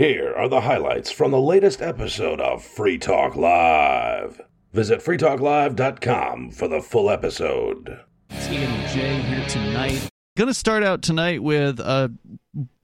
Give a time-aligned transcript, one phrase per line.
[0.00, 4.40] Here are the highlights from the latest episode of Free Talk Live.
[4.72, 8.00] Visit freetalklive.com for the full episode.
[8.30, 10.08] T and here tonight.
[10.38, 12.10] Going to start out tonight with a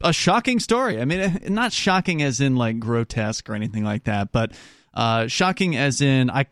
[0.02, 1.00] a shocking story.
[1.00, 4.52] I mean, eh, not shocking as in like grotesque or anything like that, but
[4.92, 6.44] uh, shocking as in I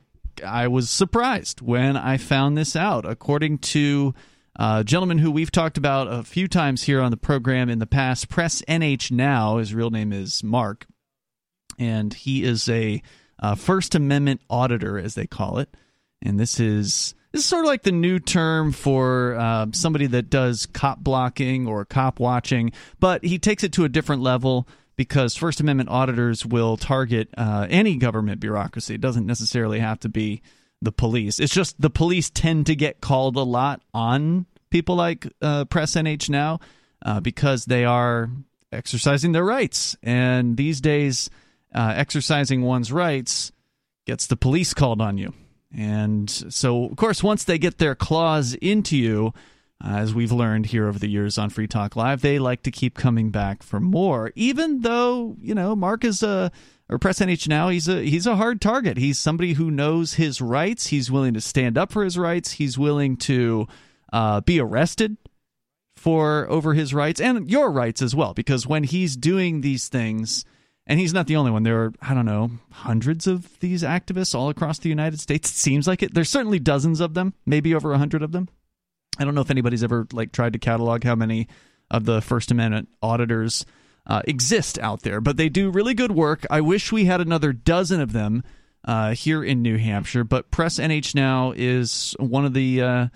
[0.42, 3.04] I was surprised when I found this out.
[3.04, 4.14] According to
[4.56, 7.86] uh, gentleman who we've talked about a few times here on the program in the
[7.86, 9.58] past, Press NH Now.
[9.58, 10.86] His real name is Mark,
[11.78, 13.02] and he is a
[13.40, 15.74] uh, First Amendment auditor, as they call it.
[16.22, 20.30] And this is this is sort of like the new term for uh, somebody that
[20.30, 25.36] does cop blocking or cop watching, but he takes it to a different level because
[25.36, 28.94] First Amendment auditors will target uh, any government bureaucracy.
[28.94, 30.42] It doesn't necessarily have to be
[30.84, 31.38] the police.
[31.38, 35.94] It's just the police tend to get called a lot on people like uh, Press
[35.94, 36.60] NH now
[37.04, 38.30] uh, because they are
[38.72, 39.96] exercising their rights.
[40.02, 41.30] And these days,
[41.74, 43.52] uh, exercising one's rights
[44.06, 45.32] gets the police called on you.
[45.76, 49.32] And so, of course, once they get their claws into you,
[49.84, 52.70] uh, as we've learned here over the years on Free Talk Live, they like to
[52.70, 54.32] keep coming back for more.
[54.36, 56.52] Even though you know Mark is a
[56.98, 58.96] Press NH now, he's a he's a hard target.
[58.96, 60.88] He's somebody who knows his rights.
[60.88, 62.52] He's willing to stand up for his rights.
[62.52, 63.66] He's willing to
[64.12, 65.16] uh, be arrested
[65.96, 68.34] for over his rights and your rights as well.
[68.34, 70.44] Because when he's doing these things,
[70.86, 71.62] and he's not the only one.
[71.62, 75.50] There are I don't know hundreds of these activists all across the United States.
[75.50, 76.14] It seems like it.
[76.14, 78.48] There's certainly dozens of them, maybe over a hundred of them.
[79.18, 81.48] I don't know if anybody's ever like tried to catalog how many
[81.90, 83.64] of the First Amendment auditors
[84.06, 86.46] uh, exist out there, but they do really good work.
[86.50, 88.42] I wish we had another dozen of them
[88.84, 93.06] uh, here in New Hampshire, but Press NH now is one of the uh,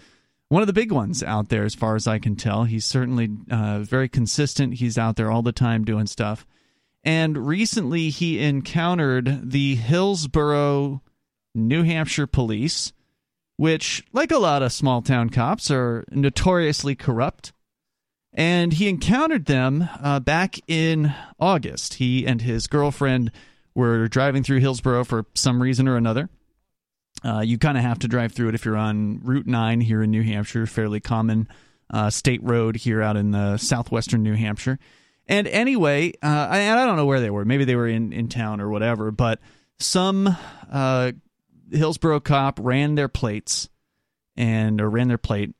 [0.48, 2.64] one of the big ones out there, as far as I can tell.
[2.64, 4.75] He's certainly uh, very consistent.
[4.75, 6.47] He's out there all the time doing stuff.
[7.05, 11.03] And recently, he encountered the Hillsborough,
[11.55, 12.92] New Hampshire police
[13.59, 17.53] which, like a lot of small town cops, are notoriously corrupt.
[18.33, 21.94] And he encountered them uh, back in August.
[21.94, 23.33] He and his girlfriend
[23.75, 26.28] were driving through Hillsborough for some reason or another.
[27.25, 30.03] Uh, you kind of have to drive through it if you're on Route 9 here
[30.03, 31.49] in New Hampshire, fairly common
[31.91, 34.78] uh, state road here out in the southwestern New Hampshire.
[35.27, 37.45] And anyway, uh, I, I don't know where they were.
[37.45, 39.41] Maybe they were in, in town or whatever, but
[39.78, 40.37] some
[40.71, 41.12] uh,
[41.71, 43.69] Hillsborough cop ran their plates
[44.37, 45.55] and or ran their plate,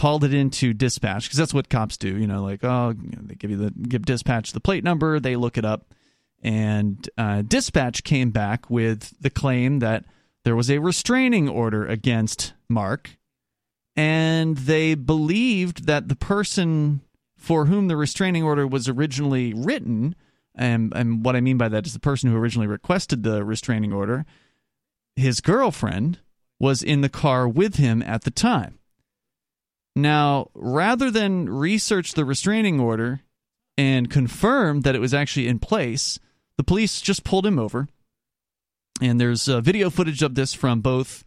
[0.00, 2.16] called it into dispatch because that's what cops do.
[2.16, 5.58] You know, like oh, they give you the give dispatch the plate number, they look
[5.58, 5.94] it up,
[6.42, 10.04] and uh, dispatch came back with the claim that
[10.44, 13.18] there was a restraining order against Mark,
[13.94, 17.02] and they believed that the person
[17.36, 20.14] for whom the restraining order was originally written.
[20.54, 23.92] And, and what I mean by that is the person who originally requested the restraining
[23.92, 24.26] order
[25.16, 26.18] his girlfriend
[26.58, 28.79] was in the car with him at the time.
[29.96, 33.20] Now, rather than research the restraining order
[33.76, 36.18] and confirm that it was actually in place,
[36.56, 37.88] the police just pulled him over.
[39.00, 41.24] And there's uh, video footage of this from both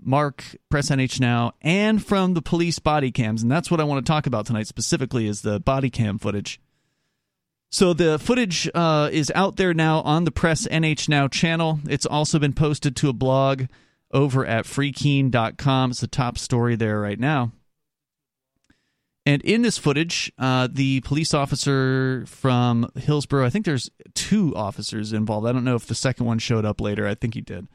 [0.00, 3.42] Mark Press NH Now and from the police body cams.
[3.42, 6.60] And that's what I want to talk about tonight specifically is the body cam footage.
[7.70, 11.80] So the footage uh, is out there now on the Press NH Now channel.
[11.88, 13.64] It's also been posted to a blog
[14.12, 15.90] over at freekeene.com.
[15.90, 17.52] It's the top story there right now.
[19.26, 25.12] And in this footage, uh, the police officer from Hillsborough, I think there's two officers
[25.12, 25.48] involved.
[25.48, 27.06] I don't know if the second one showed up later.
[27.06, 27.66] I think he did.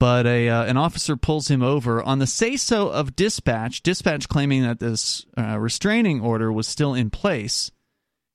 [0.00, 4.28] But a uh, an officer pulls him over on the say so of dispatch, dispatch
[4.28, 7.70] claiming that this uh, restraining order was still in place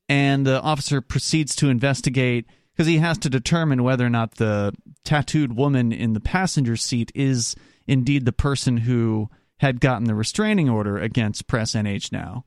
[0.09, 4.74] and the officer proceeds to investigate because he has to determine whether or not the
[5.03, 7.56] tattooed woman in the passenger seat is
[7.88, 12.45] indeed the person who had gotten the restraining order against Press NH now.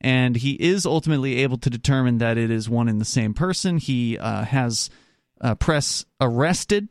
[0.00, 3.78] And he is ultimately able to determine that it is one and the same person.
[3.78, 4.90] He uh, has
[5.40, 6.88] uh, Press arrested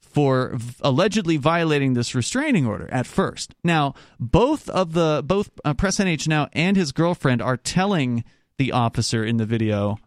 [0.00, 3.54] for v- allegedly violating this restraining order at first.
[3.64, 8.24] Now, both of the both uh, Press NH now and his girlfriend are telling
[8.56, 9.98] the officer in the video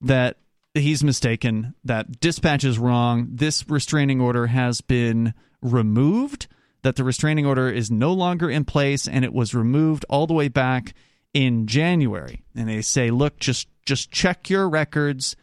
[0.00, 0.38] that
[0.74, 6.46] he's mistaken, that dispatch is wrong, this restraining order has been removed,
[6.86, 10.34] that the restraining order is no longer in place, and it was removed all the
[10.34, 10.94] way back
[11.34, 12.44] in January.
[12.54, 15.34] And they say, look, just just check your records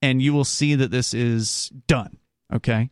[0.00, 2.16] and you will see that this is done.
[2.50, 2.88] Okay.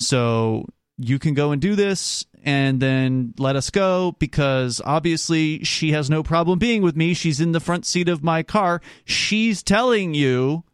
[0.00, 0.66] So
[0.98, 6.10] you can go and do this and then let us go because obviously she has
[6.10, 7.14] no problem being with me.
[7.14, 8.80] She's in the front seat of my car.
[9.04, 10.64] She's telling you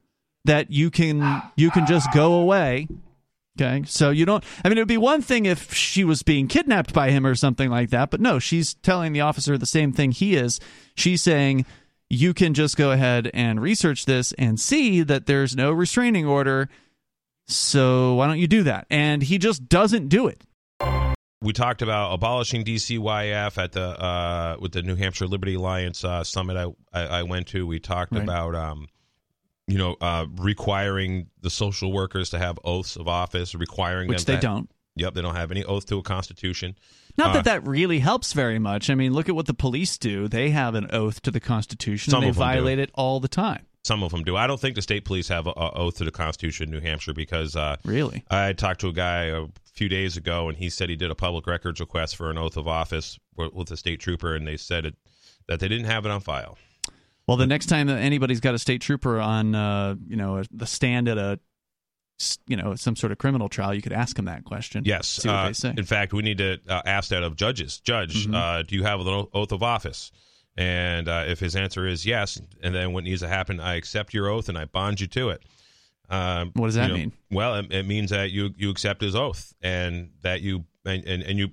[0.47, 2.89] that you can you can just go away.
[3.61, 4.43] Okay, so you don't.
[4.65, 7.35] I mean, it would be one thing if she was being kidnapped by him or
[7.35, 10.61] something like that, but no, she's telling the officer the same thing he is.
[10.95, 11.67] She's saying
[12.09, 16.69] you can just go ahead and research this and see that there's no restraining order.
[17.49, 18.87] So why don't you do that?
[18.91, 20.43] And he just doesn't do it.
[21.43, 26.23] We talked about abolishing DCYF at the uh, with the New Hampshire Liberty Alliance uh,
[26.25, 27.67] summit I, I, I went to.
[27.67, 28.23] We talked Right.
[28.23, 28.89] about um,
[29.71, 34.35] you know uh, requiring the social workers to have oaths of office, requiring Which them
[34.37, 34.71] they to- don't.
[34.97, 36.77] Yep, they don't have any oath to a constitution.
[37.17, 38.91] Not Uh, that that really helps very much.
[38.91, 40.27] I mean, look at what the police do.
[40.29, 42.53] They have an oath to the Constitution, Some and they of them do.
[42.55, 43.65] violate it all the time.
[43.85, 44.37] Some of them do.
[44.37, 46.81] I don't think the state police have a, a oath to the Constitution in New
[46.81, 48.25] Hampshire because uh, Really?
[48.31, 51.15] I talked to a guy a few days ago, and he said he did a
[51.15, 54.57] public records request for an oath of office with with a state trooper, and they
[54.59, 54.97] said it,
[55.49, 56.59] that they didn't have it on file.
[57.27, 60.67] Well, the next time that anybody's got a state trooper on, uh, you know, the
[60.67, 61.39] stand at a
[62.47, 64.83] you know, some sort of criminal trial, you could ask them that question.
[64.85, 65.25] Yes.
[65.25, 65.53] Uh.
[65.65, 67.81] In fact, we need to uh, ask that of judges.
[67.81, 68.35] Judge, Mhm.
[68.35, 70.13] uh, do you have an oath of office?
[70.57, 74.13] And uh, if his answer is yes, and then what needs to happen, I accept
[74.13, 75.43] your oath and I bond you to it.
[76.11, 77.13] Um, What does you that know, mean?
[77.31, 81.23] Well, it, it means that you you accept his oath and that you and, and,
[81.23, 81.51] and you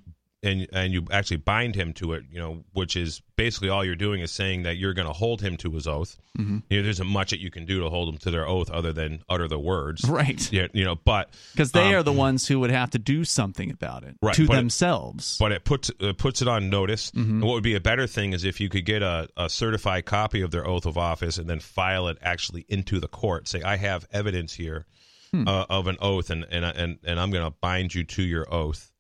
[0.48, 2.24] and and you actually bind him to it.
[2.32, 5.42] You know, which is basically all you're doing is saying that you're going to hold
[5.42, 6.18] him to his oath.
[6.38, 6.64] Mhm.
[6.70, 8.70] You know, there isn't much that you can do to hold them to their oath
[8.72, 10.04] other than utter the words.
[10.08, 10.52] Right.
[10.52, 13.24] Yeah, you know, but Because they Um, are the ones who would have to do
[13.26, 15.38] something about it Right, to but it- themselves.
[15.40, 17.12] but it puts it puts it on notice.
[17.12, 17.30] Mm-hmm.
[17.32, 20.06] And what would be a better thing is if you could get a, a certified
[20.06, 23.48] copy of their oath of office and then file it actually into the court.
[23.48, 24.86] Say, I have evidence here
[25.32, 25.46] Hmm.
[25.46, 28.48] uh, of an oath, and and and, and I'm going to bind you to your
[28.54, 28.92] oath.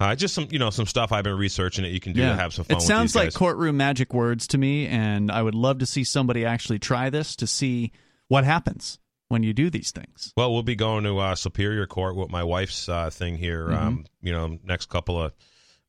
[0.00, 2.34] Uh, just some you know some stuff I've been researching that you can do to
[2.34, 2.78] have some fun.
[2.78, 6.46] It sounds like courtroom magic words to me, and I would love to see somebody
[6.46, 7.92] actually try this to see
[8.28, 8.98] what happens
[9.28, 10.32] when you do these things.
[10.38, 13.66] Well, we'll be going to uh, Superior Court with my wife's uh, thing here.
[13.68, 13.86] Mm-hmm.
[13.86, 15.32] Um, you know, next couple of.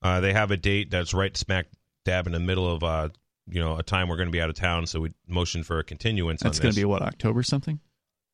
[0.02, 1.68] Uh, they have a date that's right smack
[2.04, 3.10] dab in the middle of uh,
[3.48, 5.80] you know a time we're going to be out of town, so we motion for
[5.80, 6.42] a continuance.
[6.42, 7.80] That's going to be what October something.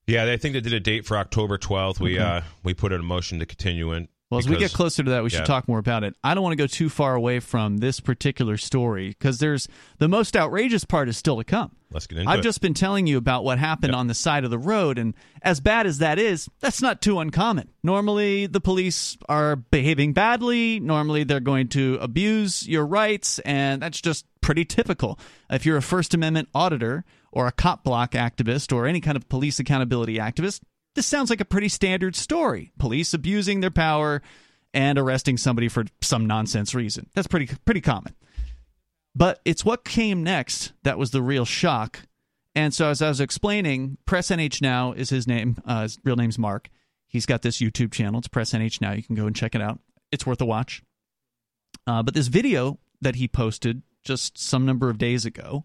[0.07, 2.00] Yeah, I think they did a date for October 12th.
[2.00, 2.23] We Okay.
[2.23, 4.09] uh we put in a motion to continue it.
[4.29, 6.13] Well, as we get closer to that, we should talk more about it.
[6.21, 9.69] I don't want to go too far away from this particular story because there's
[10.00, 11.71] the most outrageous part is still to come.
[11.91, 12.44] Let's get into I've it.
[12.44, 15.62] just been telling you about what happened on the side of the road, and as
[15.62, 17.69] bad as that is, that's not too uncommon.
[17.83, 20.81] Normally, the police are behaving badly.
[20.81, 25.18] Normally, they're going to abuse your rights, and that's just pretty typical.
[25.50, 29.30] If you're a First Amendment auditor or a cop block activist or any kind of
[29.30, 30.59] police accountability activist,
[30.97, 32.71] this sounds like a pretty standard story.
[32.79, 34.23] Police abusing their power
[34.73, 37.07] and arresting somebody for some nonsense reason.
[37.13, 38.15] That's pretty pretty common.
[39.15, 41.99] But it's what came next that was the real shock.
[42.55, 45.57] And so, as I was explaining, Press NH Now is his name.
[45.63, 46.67] Uh, his real name's Mark.
[47.07, 48.17] He's got this YouTube channel.
[48.17, 48.94] It's Press NH Now.
[48.94, 49.79] You can go and check it out.
[50.11, 50.81] It's worth a watch.
[51.85, 55.63] Uh, but this video that he posted just some number of days ago,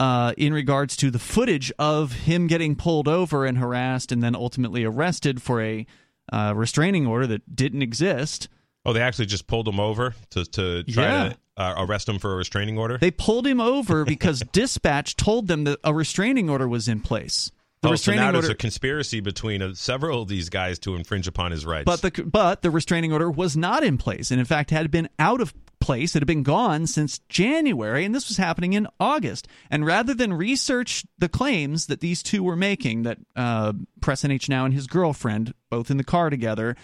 [0.00, 4.34] uh, in regards to the footage of him getting pulled over and harassed, and then
[4.34, 5.86] ultimately arrested for a
[6.32, 8.48] uh, restraining order that didn't exist.
[8.86, 11.28] Oh, they actually just pulled him over to to try Yeah.
[11.30, 12.98] to uh, arrest him for a restraining order.
[12.98, 17.50] They pulled him over because dispatch told them that a restraining order was in place.
[17.82, 20.78] The oh, so restraining now order, there's a conspiracy between uh, several of these guys
[20.80, 21.84] to infringe upon his rights.
[21.84, 25.08] but the but the restraining order was not in place, and in fact had been
[25.18, 25.52] out of
[25.84, 26.16] place.
[26.16, 29.46] It had been gone since January, and this was happening in August.
[29.70, 34.48] And rather than research the claims that these two were making, that uh, Press NH
[34.48, 36.74] now and his girlfriend, both in the car together,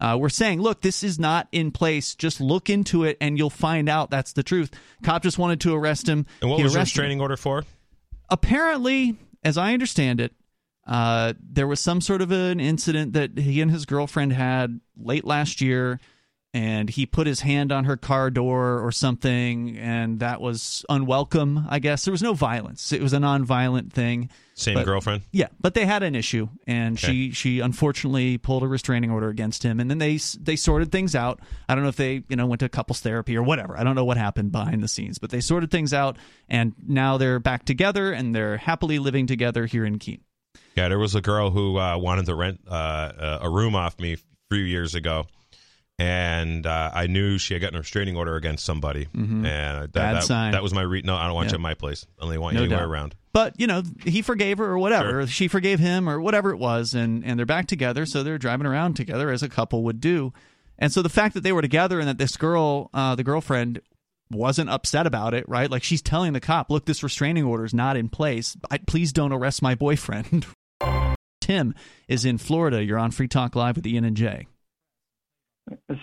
[0.00, 2.14] uh, were saying, "Look, this is not in place.
[2.14, 4.70] Just look into it, and you'll find out that's the truth."
[5.02, 6.26] Cop just wanted to arrest him.
[6.42, 7.02] and what He was the arrested him.
[7.02, 7.64] restraining order for?
[8.30, 10.32] apparently, as I understand it,
[10.86, 15.24] uh, there was some sort of an incident that he and his girlfriend had late
[15.24, 16.00] last year,
[16.52, 21.66] and he put his hand on her car door or something, and that was unwelcome.
[21.68, 24.30] I guess there was no violence; it was a non-violent thing.
[24.54, 25.22] Same But- girlfriend.
[25.32, 27.06] Yeah, but they had an issue, and Okay.
[27.06, 31.14] she she unfortunately pulled a restraining order against him, and then they they sorted things
[31.14, 31.40] out.
[31.68, 33.78] I don't know if they you know went to couples therapy or whatever.
[33.78, 36.16] I don't know what happened behind the scenes, but they sorted things out,
[36.48, 40.20] and now they're back together and they're happily living together here in Keene.
[40.76, 44.14] Yeah, there was a girl who uh, wanted to rent uh, a room off me
[44.14, 44.16] a
[44.54, 45.26] few years ago,
[46.00, 49.50] and uh, I knew she had gotten a restraining order against somebody, and that,
[49.82, 49.90] Mm-hmm.
[49.92, 50.52] Bad that, sign.
[50.52, 51.14] that was my re- no.
[51.14, 51.52] I don't want Yeah.
[51.52, 52.06] you at my place.
[52.18, 52.90] I only want No you anywhere doubt.
[52.90, 53.14] around.
[53.32, 55.26] But you know, he forgave her or whatever.
[55.26, 58.06] She forgave him or whatever it was, and and they're back together.
[58.06, 60.32] So they're driving around together as a couple would do.
[60.78, 63.82] And so the fact that they were together and that this girl, uh, the girlfriend,
[64.30, 65.70] wasn't upset about it, right?
[65.70, 68.56] Like she's telling the cop, "Look, this restraining order is not in place.
[68.70, 70.46] I, please don't arrest my boyfriend."
[71.42, 71.74] Tim
[72.08, 72.82] is in Florida.
[72.82, 74.46] You're on Free Talk Live with Ian and Jay.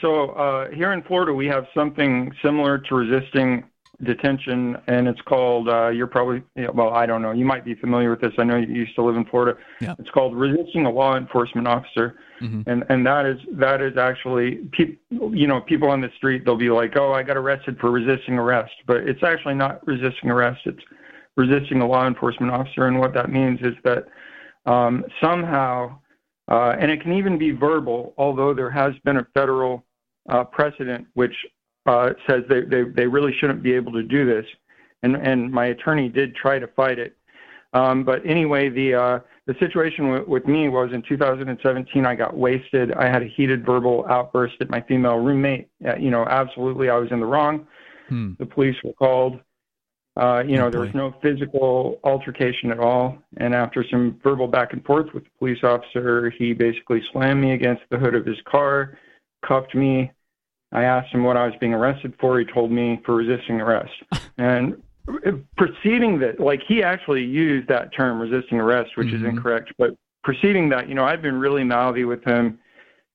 [0.02, 3.64] So uh, here in Florida, we have something similar to resisting
[4.04, 5.70] detention, and it's called.
[5.70, 6.44] Uh, you're probably
[6.74, 7.32] well, I don't know.
[7.32, 8.34] You might be familiar with this.
[8.38, 9.58] I know you used to live in Florida.
[9.82, 9.96] Yeah.
[10.00, 12.70] It's called resisting a law enforcement officer, mm-hmm.
[12.70, 16.56] and and that is that is actually pe- you know people on the street they'll
[16.56, 20.62] be like, oh, I got arrested for resisting arrest, but it's actually not resisting arrest.
[20.66, 20.84] It's
[21.36, 24.08] resisting a law enforcement officer, and what that means is that
[24.66, 25.98] um, somehow,
[26.50, 29.84] uh, and it can even be verbal, although there has been a federal
[30.30, 31.34] uh, precedent which
[31.86, 34.46] uh, says they, they, they really shouldn't be able to do this.
[35.04, 37.16] And, and my attorney did try to fight it.
[37.74, 42.36] Um, but anyway, the, uh, the situation w- with me was in 2017, I got
[42.36, 42.92] wasted.
[42.94, 45.70] I had a heated verbal outburst at my female roommate.
[45.86, 47.68] Uh, you know, absolutely, I was in the wrong.
[48.10, 48.34] Hmm.
[48.40, 49.40] The police were called.
[50.18, 53.18] Uh, you Oh, know, there was no physical altercation at all.
[53.38, 57.52] And after some verbal back and forth with the police officer, he basically slammed me
[57.52, 58.98] against the hood of his car,
[59.46, 60.12] cuffed me.
[60.72, 62.40] I asked him what I was being arrested for.
[62.40, 63.94] He told me for resisting arrest.
[64.38, 64.82] and
[65.56, 69.14] preceding that, like he actually used that term, resisting arrest, which Mhm.
[69.14, 69.72] is incorrect.
[69.78, 72.60] But preceding that, you know, I've been really mouthy with him,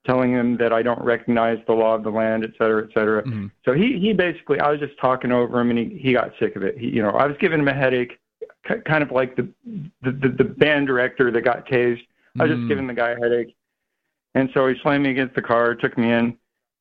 [0.05, 3.23] telling him that I don't recognize the law of the land, et cetera, et cetera.
[3.23, 3.51] Mhm.
[3.65, 6.57] So he he basically, I was just talking over him, and he he got sick
[6.57, 6.77] of it.
[6.79, 8.19] He, you know, I was giving him a headache,
[8.67, 9.49] k- kind of like the
[10.03, 12.03] the the, the band director that got tased.
[12.41, 13.55] I was just giving the guy a headache,
[14.35, 16.37] and so he slammed me against the car, took me in,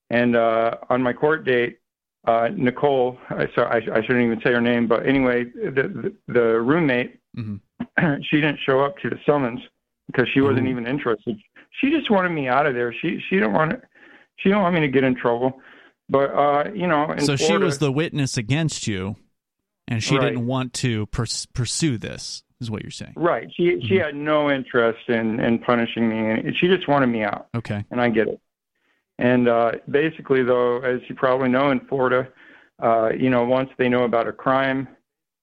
[0.09, 1.79] and uh, on my court date,
[2.25, 6.33] uh, Nicole, I, so I, I shouldn't even say her name, but anyway, the the,
[6.33, 7.59] the roommate, Mhm.
[8.29, 9.59] she didn't show up to the summons
[10.07, 10.71] because she wasn't Ooh.
[10.71, 11.37] even interested.
[11.79, 12.93] She just wanted me out of there.
[12.93, 13.81] She she didn't want it.
[14.37, 15.59] she didn't want me to get in trouble.
[16.09, 19.15] But uh, you know, So she was the witness against you,
[19.87, 20.25] and she Right.
[20.29, 22.43] didn't want to pers- pursue this.
[22.59, 23.13] Is what you're saying?
[23.15, 23.47] right.
[23.55, 24.05] She she Mhm.
[24.05, 27.47] had no interest in in punishing me, and she just wanted me out.
[27.55, 27.83] Okay.
[27.89, 28.39] and I get it.
[29.17, 32.27] And uh, basically, though, as you probably know, in Florida,
[32.81, 34.87] uh, you know, once they know about a crime,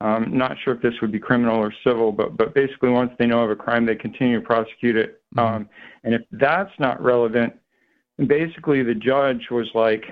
[0.01, 3.27] um, not sure if this would be criminal or civil, but but basically, once they
[3.27, 5.21] know of a crime, they continue to prosecute it.
[5.35, 5.43] Mhm.
[5.43, 5.69] Um,
[6.05, 7.53] and if that's not relevant,
[8.27, 10.05] basically the judge was like,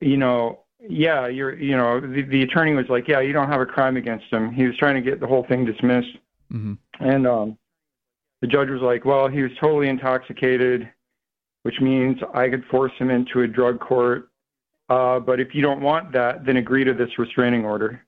[0.00, 3.60] you know, yeah, you're, you know, the, the attorney was like, yeah, you don't have
[3.60, 4.52] a crime against him.
[4.52, 6.18] He was trying to get the whole thing dismissed.
[6.50, 7.58] hmm And um,
[8.42, 10.90] the judge was like, well, he was totally intoxicated,
[11.62, 14.28] which means I could force him into a drug court.
[14.90, 18.04] Uh, but if you don't want that, then agree to this restraining order.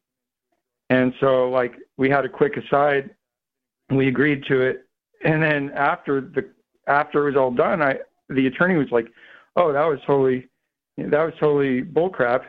[0.90, 3.10] And so, like, we had a quick aside.
[3.90, 4.86] We agreed to it.
[5.24, 6.48] And then after the
[6.86, 9.06] after it was all done, I the attorney was like,
[9.56, 10.48] "Oh, that was totally
[10.98, 12.42] that was totally bullcrap.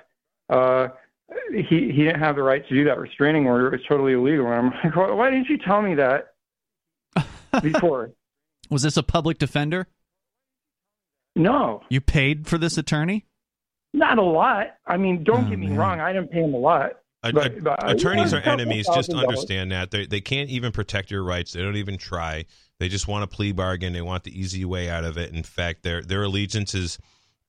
[0.50, 0.89] Uh,
[1.51, 3.67] he he didn't have the right to do that restraining order.
[3.67, 6.34] It was totally illegal." And I'm like, "Why why didn't you tell me that
[7.62, 8.12] before?"
[8.70, 9.88] Was this a public defender?
[11.36, 13.25] no, You paid for this attorney?
[13.94, 14.75] not a lot.
[14.86, 15.77] I mean, don't Oh, get me man.
[15.77, 16.00] wrong.
[16.01, 16.91] I didn't pay him a lot.
[17.24, 18.88] A- But- but attorneys are enemies.
[18.94, 21.54] Just understand that they they can't even protect your rights.
[21.54, 22.46] They don't even try.
[22.80, 23.94] They just want a plea bargain.
[23.94, 25.34] They want the easy way out of it.
[25.34, 27.00] In fact, their their allegiance is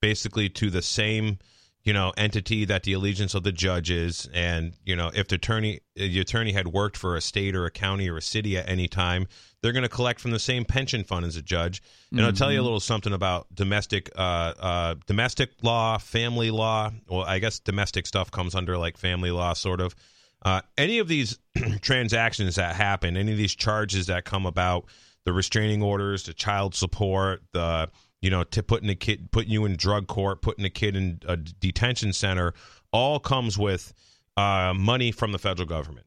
[0.01, 1.37] basically to the same
[1.83, 4.29] you know entity that the allegiance of the judge is.
[4.33, 7.71] And you know if the attorney the attorney had worked for a state or a
[7.71, 9.27] county or a city at any time,
[9.61, 11.81] they're going to collect from the same pension fund as a judge.
[12.11, 16.91] And I'll tell you a little something about domestic uh, uh, domestic law, family law.
[17.07, 19.95] Well, I guess domestic stuff comes under like family law, sort of.
[20.41, 21.37] Uh, any of these
[21.81, 24.85] transactions that happen, any of these charges that come about,
[25.25, 27.89] the restraining orders, the child support, the
[28.21, 31.19] you know, to putting a kid, putting you in drug court, putting a kid in
[31.27, 32.53] a detention center,
[32.91, 33.93] all comes with
[34.37, 36.05] uh, money from the federal government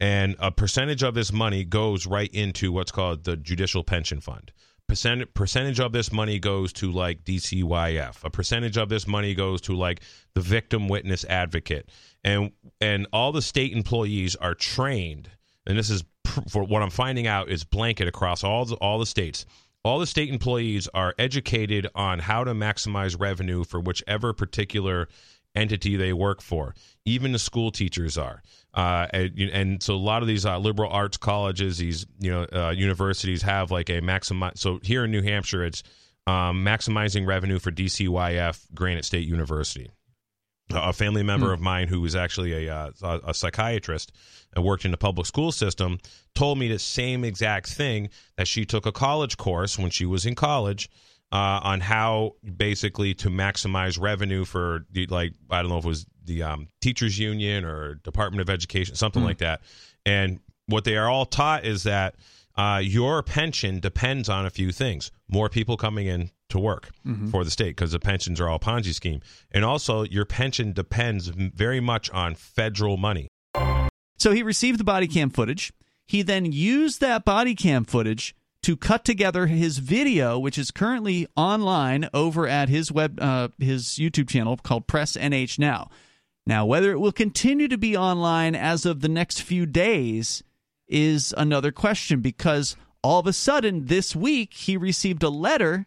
[0.00, 4.52] and a percentage of this money goes right into what's called the judicial pension fund.
[4.86, 8.22] Percent percentage of this money goes to like DCYF.
[8.22, 10.02] A percentage of this money goes to like
[10.34, 11.88] the victim witness advocate,
[12.22, 15.30] and and all the state employees are trained.
[15.66, 18.98] And this is pr- for what I'm finding out is blanket across all the, all
[18.98, 19.46] the states.
[19.84, 25.08] All the state employees are educated on how to maximize revenue for whichever particular
[25.54, 26.74] entity they work for.
[27.04, 30.90] Even the school teachers are, uh, and, and so a lot of these uh, liberal
[30.90, 34.58] arts colleges, these you know uh, universities have like a maximize.
[34.58, 35.82] So here in New Hampshire, it's
[36.26, 39.90] um, maximizing revenue for DCYF Granite State University.
[40.70, 44.12] A family member of mine who was actually a, uh, a, a psychiatrist
[44.54, 45.98] and worked in the public school system
[46.34, 50.24] told me the same exact thing that she took a college course when she was
[50.24, 50.88] in college
[51.32, 55.88] uh, on how basically to maximize revenue for the like I don't know if it
[55.88, 59.60] was the um, teachers union or Department of Education something like that.
[60.06, 62.14] And what they are all taught is that
[62.56, 67.28] uh, your pension depends on a few things: more people coming in to work Mm-hmm.
[67.28, 69.20] for the state because the pensions are all Ponzi scheme,
[69.50, 73.28] and also your pension depends very much on federal money.
[74.18, 75.72] So he received the body cam footage.
[76.06, 81.26] He then used that body cam footage to cut together his video, which is currently
[81.36, 85.90] online over at his web, uh, his YouTube channel called Press NH Now.
[86.46, 90.42] Now, whether it will continue to be online as of the next few days
[90.88, 95.86] is another question because all of a sudden this week he received a letter,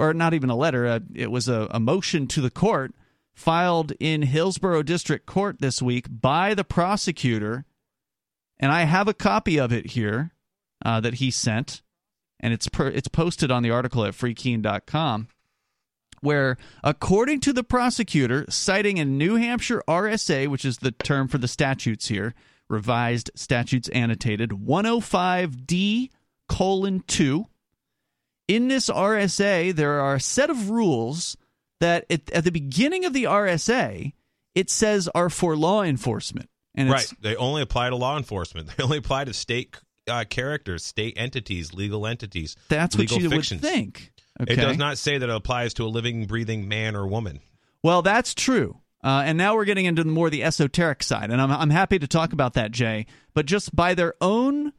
[0.00, 2.94] or not even a letter, uh, it was a, a motion to the court
[3.34, 7.64] filed in Hillsborough District Court this week by the prosecutor.
[8.58, 10.32] And I have a copy of it here
[10.84, 11.82] uh, that he sent,
[12.38, 15.28] and it's per, it's posted on the article at freekeene.com
[16.20, 21.38] where, according to the prosecutor, citing a New Hampshire RSA, which is the term for
[21.38, 22.34] the statutes here,
[22.68, 26.10] revised statutes annotated 105D
[26.48, 27.46] colon 2.
[28.50, 31.36] In this RSA, there are a set of rules
[31.78, 34.12] that at, at the beginning of the RSA,
[34.56, 36.48] it says are for law enforcement.
[36.74, 37.22] And it's, Right.
[37.22, 38.70] They only apply to law enforcement.
[38.76, 39.76] They only apply to state
[40.08, 42.56] uh, characters, state entities, legal entities.
[42.68, 43.62] that's what legal you fictions.
[43.62, 44.12] would think.
[44.40, 44.54] Okay.
[44.54, 47.38] It does not say that it applies to a living, breathing man or woman.
[47.84, 48.80] Well, that's true.
[49.04, 51.98] Uh, and now we're getting into the more the esoteric side, and I'm I'm happy
[51.98, 53.06] to talk about that, Jay.
[53.32, 54.72] But just by their own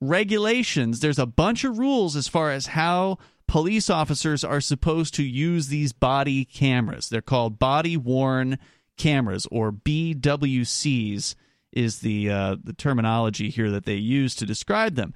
[0.00, 5.22] regulations, there's a bunch of rules as far as how police officers are supposed to
[5.22, 7.08] use these body cameras.
[7.08, 8.58] They're called body worn
[8.96, 11.34] cameras, or BWCs,
[11.72, 15.14] is the uh, the terminology here that they use to describe them.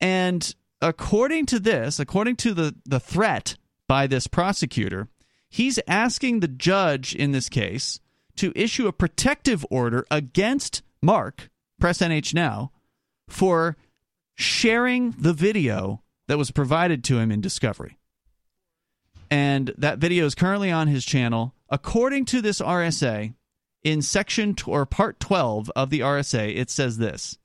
[0.00, 3.56] And according to this, according to the the threat
[3.88, 5.08] by this prosecutor,
[5.48, 8.00] he's asking the judge in this case
[8.36, 11.50] to issue a protective order against Mark,
[11.80, 12.72] Press NH Now,
[13.28, 13.76] for
[14.36, 17.98] sharing the video that was provided to him in Discovery.
[19.30, 21.54] And that video is currently on his channel.
[21.68, 23.34] According to this RSA,
[23.82, 27.38] in section t- or part 12 of the RSA, it says this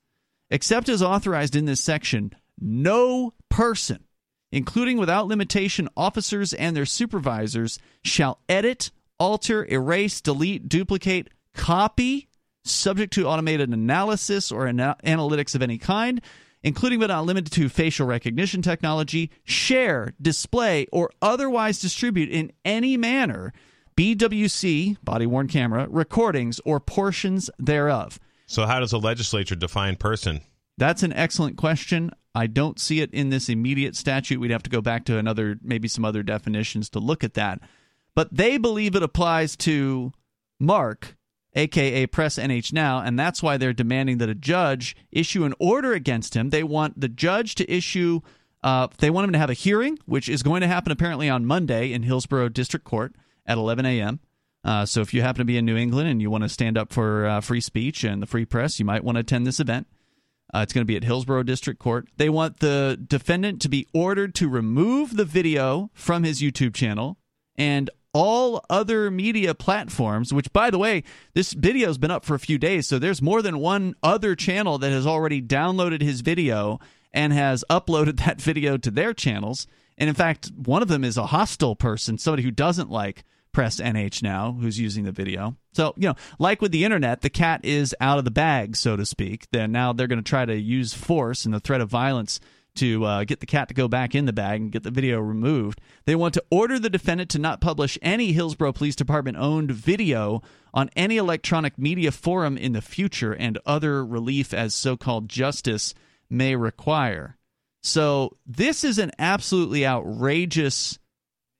[0.50, 4.04] Except as authorized in this section, no person,
[4.50, 12.28] including without limitation officers and their supervisors, shall edit, alter, erase, delete, duplicate, copy,
[12.64, 16.20] subject to automated analysis or ana- analytics of any kind,
[16.62, 22.96] including but not limited to facial recognition technology, share, display, or otherwise distribute in any
[22.96, 23.52] manner
[23.96, 28.18] BWC, body worn camera, recordings or portions thereof.
[28.46, 30.40] So, how does the legislature define person?
[30.78, 32.10] That's an excellent question.
[32.34, 34.40] I don't see it in this immediate statute.
[34.40, 37.60] We'd have to go back to another, maybe some other definitions to look at that.
[38.14, 40.12] But they believe it applies to
[40.58, 41.16] Mark,
[41.54, 45.92] aka Press NH Now, and that's why they're demanding that a judge issue an order
[45.92, 46.50] against him.
[46.50, 48.20] They want the judge to issue,
[48.62, 51.46] uh, they want him to have a hearing, which is going to happen apparently on
[51.46, 53.14] Monday in Hillsborough District Court
[53.46, 54.20] at 11 a.m.
[54.64, 56.78] Uh, so if you happen to be in New England and you want to stand
[56.78, 59.60] up for uh, free speech and the free press, you might want to attend this
[59.60, 59.86] event.
[60.54, 62.08] Uh, it's going to be at Hillsborough District Court.
[62.18, 67.16] They want the defendant to be ordered to remove the video from his YouTube channel
[67.56, 71.02] and all other media platforms, which, by the way,
[71.34, 72.86] this video has been up for a few days.
[72.86, 76.78] So there's more than one other channel that has already downloaded his video
[77.12, 79.66] and has uploaded that video to their channels.
[79.98, 83.80] And in fact, one of them is a hostile person, somebody who doesn't like Press
[83.80, 85.56] NH now, who's using the video.
[85.74, 88.96] So, you know, like with the internet, the cat is out of the bag, so
[88.96, 89.46] to speak.
[89.52, 92.40] Then now they're going to try to use force and the threat of violence
[92.76, 95.20] to uh, get the cat to go back in the bag and get the video
[95.20, 95.80] removed.
[96.04, 100.42] They want to order the defendant to not publish any Hillsborough Police Department owned video
[100.72, 105.94] on any electronic media forum in the future and other relief as so called justice
[106.30, 107.36] may require.
[107.82, 110.98] So, this is an absolutely outrageous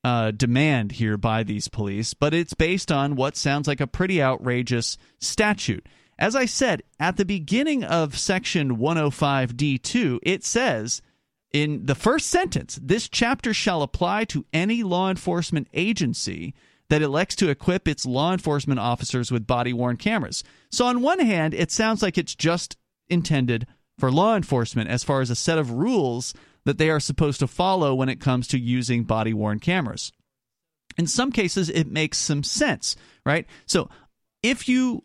[0.03, 4.21] uh, demand here by these police, but it's based on what sounds like a pretty
[4.21, 5.87] outrageous statute.
[6.23, 11.01] As I said at the beginning of section 105D2, it says
[11.51, 16.53] in the first sentence this chapter shall apply to any law enforcement agency
[16.87, 20.45] that elects to equip its law enforcement officers with body worn cameras.
[20.71, 22.77] So, on one hand, it sounds like it's just
[23.09, 23.67] intended
[23.99, 26.33] for law enforcement as far as a set of rules
[26.63, 30.13] that they are supposed to follow when it comes to using body worn cameras.
[30.97, 33.45] In some cases, it makes some sense, right?
[33.65, 33.89] So
[34.41, 35.03] if you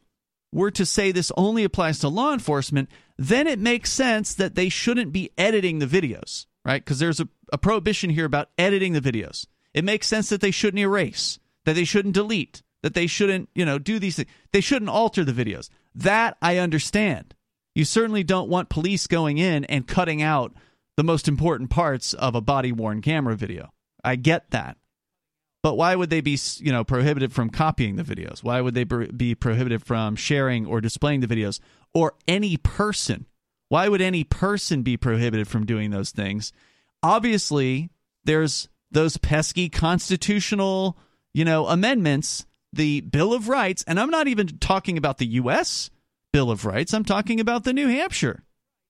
[0.53, 4.69] were to say this only applies to law enforcement, then it makes sense that they
[4.69, 6.85] shouldn't be editing the videos, right?
[6.85, 9.47] Because there's a, a prohibition here about editing the videos.
[9.75, 13.65] It makes sense that they shouldn't erase, that they shouldn't delete, that they shouldn't, you
[13.65, 14.31] know, do these things.
[14.53, 15.69] They shouldn't alter the videos.
[15.95, 17.35] That I understand.
[17.75, 20.55] You certainly don't want police going in and cutting out
[20.97, 23.71] the most important parts of a body worn camera video.
[24.03, 24.77] I get that.
[25.69, 28.43] But why would they be, you know, prohibited from copying the videos?
[28.43, 31.61] Why would they be prohibited from sharing or displaying the videos
[31.93, 33.27] or any person?
[33.69, 36.55] Why would any person be prohibited from doing those things?
[37.03, 37.91] Obviously,
[38.25, 40.97] there's those pesky constitutional,
[41.35, 45.91] you know, amendments, the Bill of Rights, and I'm not even talking about the US
[46.33, 46.95] Bill of Rights.
[46.95, 48.43] I'm talking about the New Hampshire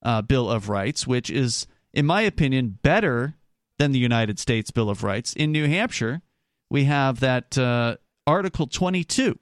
[0.05, 3.35] uh, Bill of Rights, which is in my opinion better
[3.79, 5.33] than the United States Bill of Rights.
[5.33, 6.23] In New Hampshire,
[6.71, 9.39] we have that uh, Article 22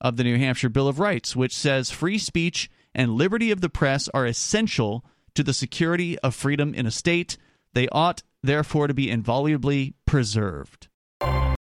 [0.00, 3.68] of the New Hampshire Bill of Rights, which says free speech and liberty of the
[3.68, 5.04] press are essential
[5.34, 7.36] to the security of freedom in a state.
[7.74, 10.88] They ought, therefore, to be inviolably preserved.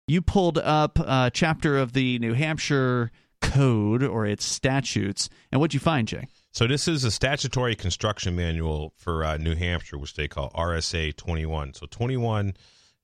[0.06, 5.74] You pulled up a chapter of the New Hampshire Code or its statutes, and what'd
[5.74, 6.26] you find, Jay?
[6.52, 11.16] So this is a statutory construction manual for uh, New Hampshire, which they call RSA
[11.16, 11.74] 21.
[11.74, 12.54] So 21,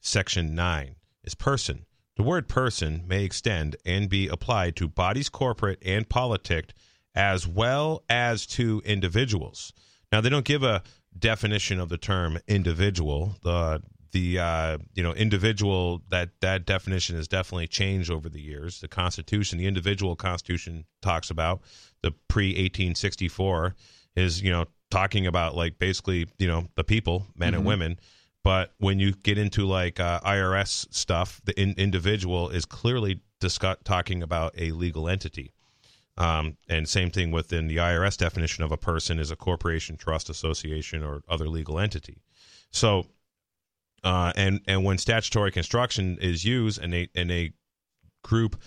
[0.00, 1.86] Section 9 is person.
[2.16, 6.72] The word person may extend and be applied to bodies corporate and politic
[7.14, 9.72] as well as to individuals.
[10.12, 10.82] Now, they don't give a
[11.18, 13.36] definition of the term individual.
[13.42, 18.80] The the uh, you know individual that that definition has definitely changed over the years.
[18.80, 21.60] The Constitution, the individual Constitution talks about
[22.02, 23.74] the pre 1864
[24.16, 27.56] is you know talking about like basically you know the people, men mm-hmm.
[27.58, 28.00] and women.
[28.42, 33.78] But when you get into like uh, IRS stuff, the in- individual is clearly discuss-
[33.84, 35.52] talking about a legal entity.
[36.16, 40.28] Um, and same thing within the IRS definition of a person is a corporation, trust,
[40.28, 42.18] association, or other legal entity.
[42.70, 43.06] So,
[44.04, 47.52] uh, and and when statutory construction is used and they and they
[48.22, 48.60] group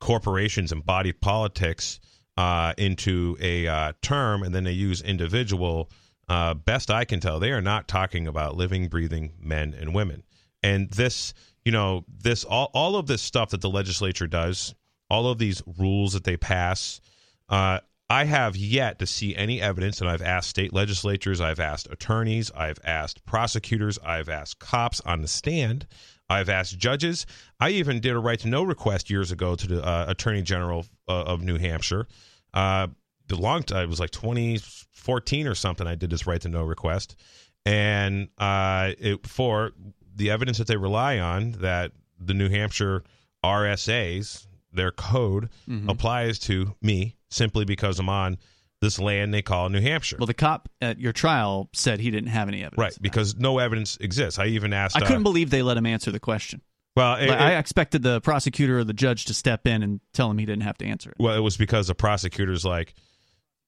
[0.00, 2.00] corporations and body politics
[2.36, 5.90] uh, into a uh, term, and then they use individual.
[6.30, 10.22] Uh, best I can tell, they are not talking about living, breathing men and women.
[10.62, 14.74] And this, you know, this all all of this stuff that the legislature does,
[15.10, 17.00] all of these rules that they pass.
[17.48, 21.88] Uh, I have yet to see any evidence, and I've asked state legislatures, I've asked
[21.90, 25.86] attorneys, I've asked prosecutors, I've asked cops on the stand
[26.30, 27.26] I've asked judges.
[27.58, 30.86] I even did a right to know request years ago to the uh, Attorney General
[31.08, 32.06] uh, of New Hampshire.
[32.54, 32.86] Uh,
[33.30, 35.86] the long time it was like 2014 or something.
[35.86, 37.16] I did this right to know request,
[37.64, 39.72] and uh, it, for
[40.14, 43.02] the evidence that they rely on that the New Hampshire
[43.44, 45.88] RSA's their code mm-hmm.
[45.88, 48.38] applies to me simply because I'm on
[48.80, 50.16] this land they call New Hampshire.
[50.18, 52.78] Well, the cop at your trial said he didn't have any evidence.
[52.78, 54.38] Right, because no evidence exists.
[54.38, 54.96] I even asked.
[54.96, 56.62] I couldn't uh, believe they let him answer the question.
[56.96, 60.38] Well, it, I expected the prosecutor or the judge to step in and tell him
[60.38, 61.16] he didn't have to answer it.
[61.20, 62.94] Well, it was because the prosecutor's like,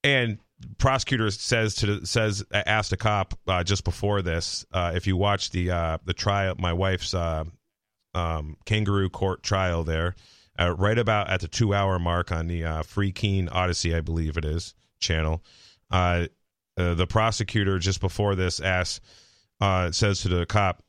[0.04, 0.38] and
[0.78, 5.50] prosecutor says to says asked a cop uh, just before this uh, if you watch
[5.50, 7.44] the uh, the trial, my wife's uh,
[8.14, 10.14] um, kangaroo court trial there,
[10.58, 14.36] uh, right about at the two hour mark on the Free Keene Odysee, I believe
[14.36, 15.42] it is channel.
[15.90, 16.26] Uh,
[16.78, 19.00] uh, the prosecutor just before this asks,
[19.60, 20.82] uh, says to the cop,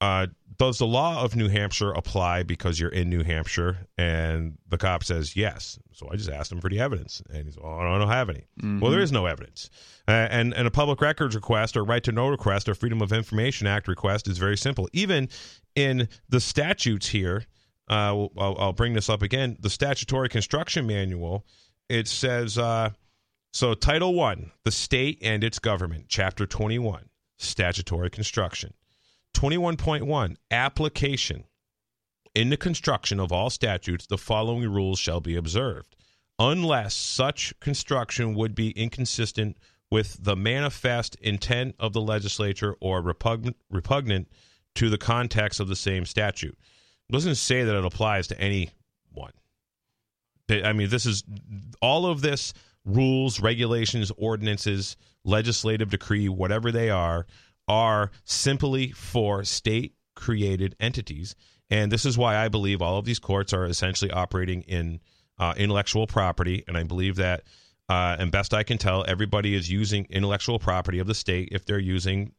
[0.00, 0.26] uh,
[0.58, 5.04] "Does the law of New Hampshire apply because you're in New Hampshire?" And the cop
[5.04, 8.08] says, "Yes." So I just asked him for the evidence, and he's, "Oh, I don't
[8.08, 8.80] have any." Mm-hmm.
[8.80, 9.70] Well, there is no evidence,
[10.06, 13.12] uh, and and a public records request or right to know request or Freedom of
[13.12, 14.88] Information Act request is very simple.
[14.92, 15.28] Even
[15.74, 17.44] in the statutes here,
[17.88, 19.56] uh, I'll, I'll, bring this up again.
[19.60, 21.46] The statutory construction manual
[21.88, 22.90] it says uh,
[23.52, 28.74] so, Title One, the state and its government, Chapter 21, statutory construction.
[29.38, 31.44] 21.1, application.
[32.34, 35.94] In the construction of all statutes, the following rules shall be observed,
[36.40, 39.56] unless such construction would be inconsistent
[39.92, 44.26] with the manifest intent of the legislature or repugnant, repugnant
[44.74, 46.58] to the context of the same statute.
[47.08, 48.72] It doesn't say that it applies to anyone.
[50.50, 51.22] I mean, this is
[51.80, 57.26] all of this rules, regulations, ordinances, legislative decree, whatever they are,
[57.68, 61.36] are simply for state created entities.
[61.70, 65.00] And this is why I believe all of these courts are essentially operating in
[65.38, 66.64] uh, intellectual property.
[66.66, 67.42] And I believe that,
[67.88, 71.64] uh, and best I can tell, everybody is using intellectual property of the state if
[71.66, 72.32] they're using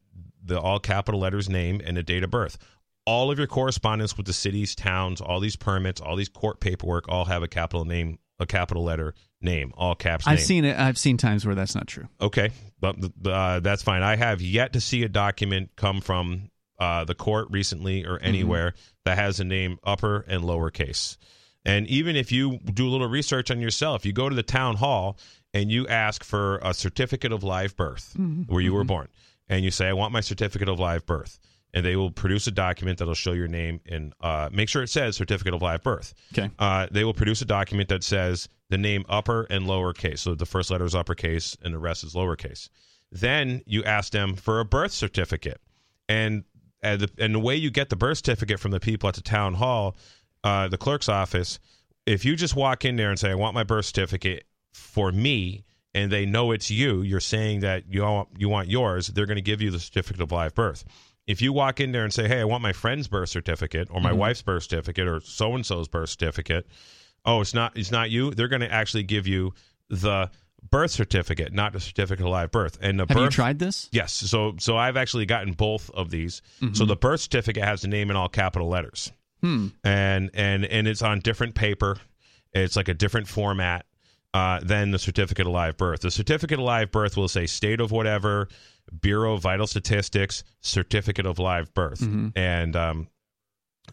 [0.44, 2.58] the all capital letters name and the date of birth.
[3.06, 7.08] All of your correspondence with the cities, towns, all these permits, all these court paperwork
[7.08, 10.26] all have a capital name, a capital letter name, all caps.
[10.26, 10.44] I've name.
[10.44, 10.78] seen it.
[10.78, 12.08] I've seen times where that's not true.
[12.20, 12.50] Okay,
[12.80, 14.02] but uh, that's fine.
[14.02, 18.26] I have yet to see a document come from uh, the court recently or mm-hmm.
[18.26, 18.90] anywhere mm-hmm.
[19.04, 21.16] that has a name upper and lowercase.
[21.64, 24.76] And even if you do a little research on yourself, you go to the town
[24.76, 25.18] hall
[25.52, 28.50] and you ask for a certificate of live birth mm-hmm.
[28.52, 28.88] where you were mm-hmm.
[28.88, 29.08] born.
[29.48, 31.38] and you say, "I want my certificate of live birth."
[31.72, 34.88] And they will produce a document that'll show your name and uh, make sure it
[34.88, 36.14] says certificate of live birth.
[36.32, 36.50] Okay.
[36.58, 40.18] Uh, they will produce a document that says the name upper and lowercase.
[40.18, 42.68] So the first letter is uppercase and the rest is lowercase.
[43.12, 45.60] Then you ask them for a birth certificate.
[46.08, 46.44] And
[46.82, 49.20] and the, and the way you get the birth certificate from the people at the
[49.20, 49.96] town hall,
[50.42, 51.58] uh, the clerk's office,
[52.06, 55.64] if you just walk in there and say, "I want my birth certificate for me,"
[55.94, 59.08] and they know it's you, you're saying that you want, you want yours.
[59.08, 60.84] They're going to give you the certificate of live birth.
[61.26, 64.00] If you walk in there and say, "Hey, I want my friend's birth certificate or
[64.00, 66.66] my wife's birth certificate or so and so's birth certificate,"
[67.24, 68.32] oh, it's not it's not you.
[68.32, 69.54] They're going to actually give you
[69.88, 70.30] the
[70.70, 72.78] birth certificate, not the certificate of live birth.
[72.80, 73.88] And the Have birth you tried this?
[73.92, 74.12] Yes.
[74.12, 76.42] So so I've actually gotten both of these.
[76.72, 79.12] So the birth certificate has the name in all capital letters.
[79.40, 79.68] Hmm.
[79.84, 81.98] And and and it's on different paper.
[82.52, 83.86] It's like a different format
[84.34, 86.00] uh, than the certificate of live birth.
[86.00, 88.48] The certificate of live birth will say state of whatever,
[89.00, 92.02] Bureau of Vital Statistics, certificate of live birth.
[92.36, 93.08] And um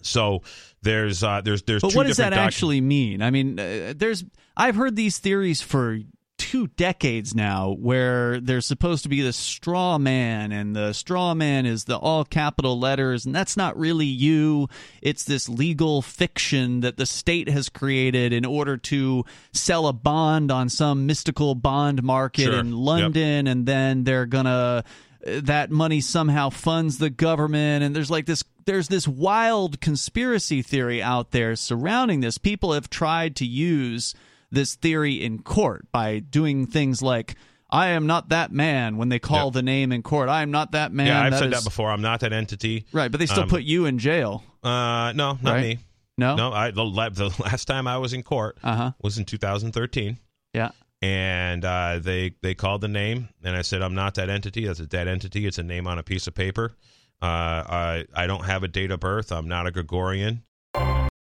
[0.02, 0.44] so
[0.82, 3.22] there's uh there's there's But what does that docu- actually mean?
[3.22, 4.24] I mean, uh, there's
[4.56, 6.00] I've heard these theories for
[6.38, 11.66] two decades now where there's supposed to be this straw man and the straw man
[11.66, 14.68] is the all capital letters and that's not really you
[15.02, 20.52] it's this legal fiction that the state has created in order to sell a bond
[20.52, 22.60] on some mystical bond market Sure.
[22.60, 22.76] in Yep.
[22.78, 24.82] London and then they're going to uh,
[25.26, 31.02] that money somehow funds the government and there's like this there's this wild conspiracy theory
[31.02, 34.14] out there surrounding this people have tried to use
[34.52, 37.36] this theory in court by doing things like
[37.70, 39.54] I am not that man when they call Yep.
[39.56, 40.30] the name in court.
[40.30, 41.08] I am not that man.
[41.08, 41.92] Yeah, I've that said is- that before.
[41.92, 42.86] I'm not that entity.
[42.94, 44.44] Right, but they still Um, put you in jail.
[44.64, 45.62] Uh no, not Right?
[45.62, 45.80] me.
[46.18, 46.36] No?
[46.36, 48.92] No, I the, the last time I was in court Uh-huh.
[49.02, 50.18] was in 2013.
[50.54, 50.70] Yeah.
[51.02, 54.66] and uh, they they called the name, and I said I'm not that entity.
[54.66, 55.46] That's a dead entity.
[55.46, 56.74] It's a name on a piece of paper.
[57.22, 59.32] Uh, I I don't have a date of birth.
[59.32, 60.42] I'm not a Gregorian.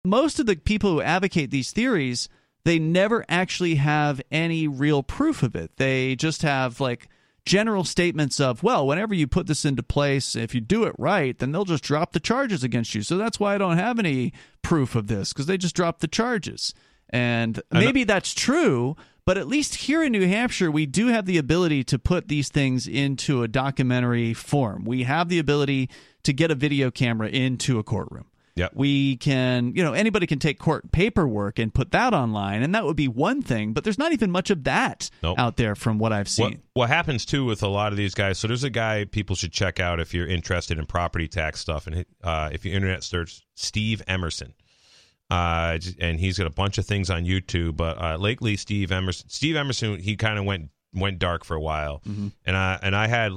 [0.04, 2.28] most of the people who advocate these theories
[2.66, 5.76] they never actually have any real proof of it.
[5.76, 7.08] They just have like
[7.44, 11.38] general statements of well whenever you put this into place if you do it right
[11.38, 13.02] then they'll just drop the charges against you.
[13.02, 16.08] So that's why i don't have any proof of this because they just dropped the
[16.08, 16.74] charges.
[17.08, 21.36] And maybe that's true but at least here in New Hampshire, we do have the
[21.36, 24.84] ability to put these things into a documentary form.
[24.84, 25.90] We have the ability
[26.22, 28.26] to get a video camera into a courtroom
[28.56, 28.72] Yep.
[28.74, 32.84] we can you know anybody can take court paperwork and put that online and that
[32.84, 35.38] would be one thing but there's not even much of that Nope.
[35.38, 38.38] out there from what i've seen what happens too with a lot of these guys?
[38.38, 41.86] So there's a guy people should check out if you're interested in property tax stuff,
[41.86, 44.52] and uh, if you internet search Steve Emerson.
[45.30, 47.76] Uh, and he's got a bunch of things on YouTube.
[47.76, 51.60] But uh, lately, Steve Emerson, Steve Emerson, he kind of went went dark for a
[51.60, 53.32] while, and I and I had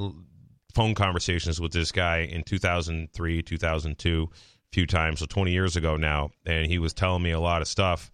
[0.74, 4.30] phone conversations with this guy in 2003, 2002, a
[4.72, 7.68] few times, so 20 years ago now, and he was telling me a lot of
[7.68, 8.12] stuff.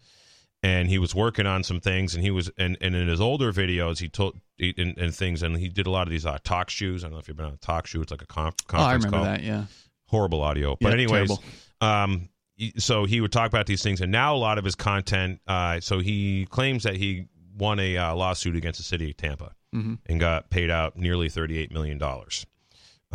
[0.63, 3.53] And he was working on some things, and he was, and, and in his older
[3.53, 6.39] videos, he told he- and, and things, and he did a lot of these uh,
[6.43, 7.03] talk shows.
[7.03, 8.77] I don't know if you've been on a talk show; it's like a conf- oh
[8.77, 9.65] i conference remember call that yeah
[10.07, 10.75] horrible audio.
[10.81, 11.43] But Yeah, anyways, terrible.
[11.81, 12.29] um,
[12.77, 15.39] so he would talk about these things, and now a lot of his content.
[15.45, 19.53] Uh, so he claims that he won a uh, lawsuit against the city of Tampa
[19.75, 19.99] Mhm.
[20.07, 22.43] and got paid out nearly thirty-eight million dollars.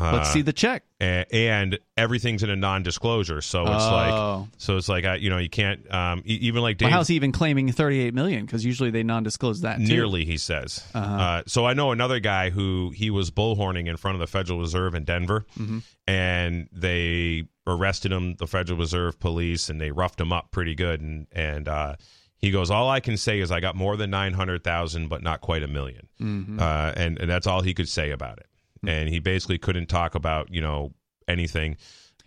[0.01, 4.49] Uh, let's see the check a- and everything's in a non-disclosure, so it's like, Oh.
[4.59, 7.15] so it's like, I, you know, you can't um, e- even like well, how's he
[7.17, 9.85] even claiming 38 million because usually they non-disclose that too.
[9.85, 10.83] Nearly, he says.
[10.95, 11.15] Uh-huh.
[11.15, 14.59] Uh, so I know another guy who he was bullhorning in front of the Federal
[14.61, 15.79] Reserve in Denver, Mm-hmm.
[16.07, 21.01] and they arrested him, the Federal Reserve police, and they roughed him up pretty good.
[21.01, 21.97] And and uh,
[22.39, 25.23] he goes, all I can say is I got more than nine hundred thousand, but
[25.23, 26.59] not quite a 1000000 Mm-hmm.
[26.61, 28.47] Uh, and and that's all he could say about it.
[28.87, 30.93] And he basically couldn't talk about you know
[31.29, 31.77] anything.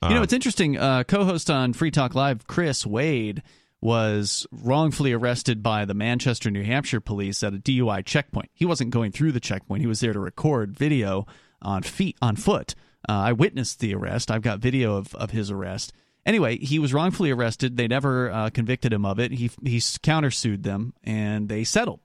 [0.04, 3.42] you know Um, it's interesting uh, co-host on free talk live chris wade
[3.82, 8.50] was wrongfully arrested by the manchester new hampshire police at a dui checkpoint.
[8.54, 9.82] He wasn't going through the checkpoint.
[9.82, 11.26] He was there to record video
[11.62, 12.76] on feet on foot.
[13.10, 14.32] Uh, i witnessed the arrest.
[14.32, 15.92] I've got video of, of his arrest.
[16.26, 17.76] Anyway he was wrongfully arrested.
[17.76, 19.32] They never uh, convicted him of it.
[19.34, 22.00] He, he countersued them and they settled.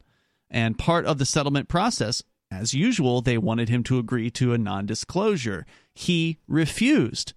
[0.50, 4.58] And part of the settlement process, as usual, they wanted him to agree to a
[4.58, 5.66] non disclosure.
[5.94, 7.34] He refused.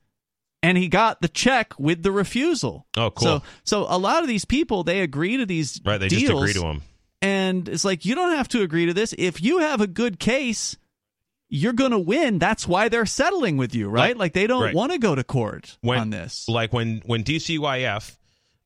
[0.63, 2.85] And he got the check with the refusal.
[2.95, 3.25] Oh, cool.
[3.39, 6.33] So, so a lot of these people they agree to these right, they deals, just
[6.33, 6.81] agree to them,
[7.21, 9.15] and it's like you don't have to agree to this.
[9.17, 10.77] If you have a good case,
[11.49, 12.37] you're going to win.
[12.37, 14.01] That's why they're settling with you, right?
[14.09, 14.17] Right.
[14.17, 14.75] Like they don't Right.
[14.75, 16.47] want to go to court When- on this.
[16.47, 18.15] like when when DCYF,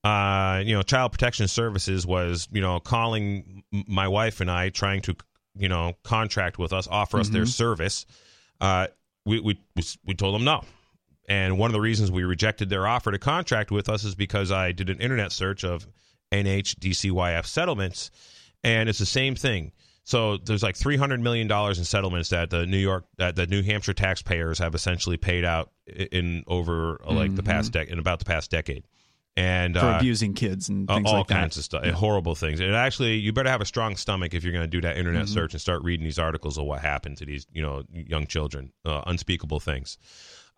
[0.03, 5.01] uh, you know, Child Protection Services was you know calling my wife and I trying
[5.03, 5.15] to
[5.55, 7.35] you know contract with us, offer us Mm-hmm.
[7.35, 8.05] their service.
[8.61, 8.87] Uh,
[9.25, 9.59] we, we
[10.05, 10.63] we told them no.
[11.27, 14.51] And one of the reasons we rejected their offer to contract with us is because
[14.51, 15.87] I did an internet search of
[16.31, 18.11] NHDCYF settlements,
[18.63, 19.71] and it's the same thing.
[20.03, 23.63] So there's like 300 million dollars in settlements that the New York that the New
[23.63, 27.35] Hampshire taxpayers have essentially paid out in over like mm-hmm.
[27.35, 28.85] the past decade in about the past decade
[29.37, 31.61] and for uh, abusing kids and things all like kinds that.
[31.61, 31.91] of stuff, yeah.
[31.91, 32.59] horrible things.
[32.59, 35.25] And actually, you better have a strong stomach if you're going to do that internet
[35.25, 35.33] mm-hmm.
[35.33, 38.71] search and start reading these articles of what happened to these, you know, young children,
[38.85, 39.97] uh, unspeakable things.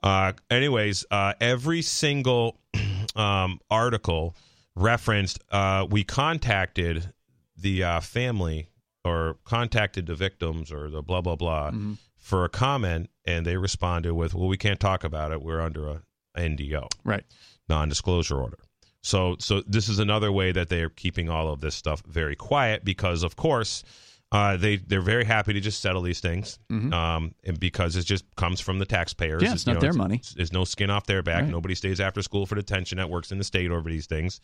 [0.04, 2.60] Uh, anyways, uh, every single
[3.16, 4.36] um, article
[4.78, 5.40] referenced.
[5.52, 7.14] Uh, we contacted
[7.58, 8.70] the uh, family
[9.04, 11.94] or contacted the victims or the blah blah blah mm-hmm.
[12.18, 15.42] for a comment, and they responded with, "Well, we can't talk about it.
[15.42, 16.02] We're under a
[16.38, 17.24] NDO, right,
[17.68, 18.60] non-disclosure order."
[19.08, 22.36] So, so this is another way that they are keeping all of this stuff very
[22.36, 23.86] quiet because, of course,
[24.34, 26.92] uh, they they're very happy to just settle these things, mm-hmm.
[26.94, 29.42] um, and because it just comes from the taxpayers.
[29.42, 30.22] Yeah, it's, it's not know, their money.
[30.36, 31.44] There's no skin off their back.
[31.44, 31.50] Right.
[31.52, 34.42] Nobody stays after school for detention that works in the state over these things,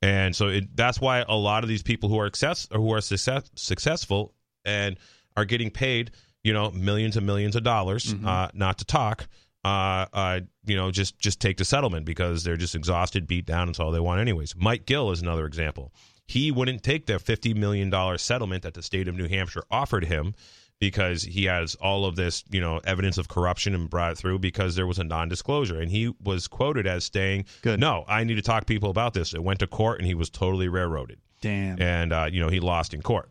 [0.00, 2.94] and so it, that's why a lot of these people who are success or who
[2.94, 4.32] are success, successful
[4.64, 4.96] and
[5.36, 6.12] are getting paid,
[6.44, 8.28] you know, millions and millions of dollars, mm-hmm.
[8.28, 9.26] uh, not to talk
[9.64, 13.68] uh, uh, you know, just just take the settlement because they're just exhausted, beat down,
[13.68, 14.54] and all they want anyways.
[14.56, 15.92] Mike Gill is another example.
[16.26, 20.04] He wouldn't take the fifty million dollar settlement that the state of New Hampshire offered
[20.04, 20.34] him
[20.80, 24.38] because he has all of this, you know, evidence of corruption and brought it through
[24.38, 27.80] because there was a non-disclosure, and he was quoted as saying, Good.
[27.80, 30.14] "No, I need to talk to people about this." It went to court, and he
[30.14, 31.20] was totally railroaded.
[31.40, 31.80] Damn.
[31.80, 33.30] And uh, you know, he lost in court.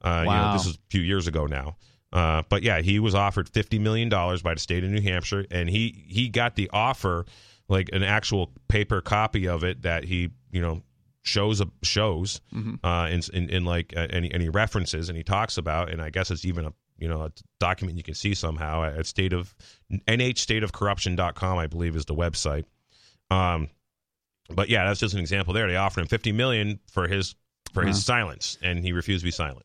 [0.00, 0.34] Uh, wow.
[0.34, 1.76] You know, this was a few years ago now.
[2.14, 5.44] Uh, but yeah, he was offered fifty million dollars by the state of New Hampshire,
[5.50, 7.26] and he he got the offer,
[7.68, 10.80] like an actual paper copy of it that he you know
[11.22, 12.86] shows shows mm-hmm.
[12.86, 16.10] uh, in, in, in like uh, any any references, and he talks about, and I
[16.10, 19.52] guess it's even a you know a document you can see somehow at state of
[20.08, 22.64] nhstateofcorruption.com, I believe is the website.
[23.32, 23.70] Um,
[24.50, 25.66] but yeah, that's just an example there.
[25.66, 27.34] They offered him fifty million for his
[27.72, 28.18] for his uh-huh.
[28.18, 29.64] silence, and he refused to be silent.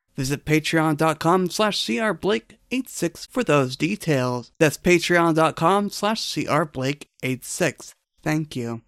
[0.15, 4.51] Visit patreon.com slash crblake86 for those details.
[4.59, 7.93] That's patreon.com slash crblake86.
[8.23, 8.81] Thank you.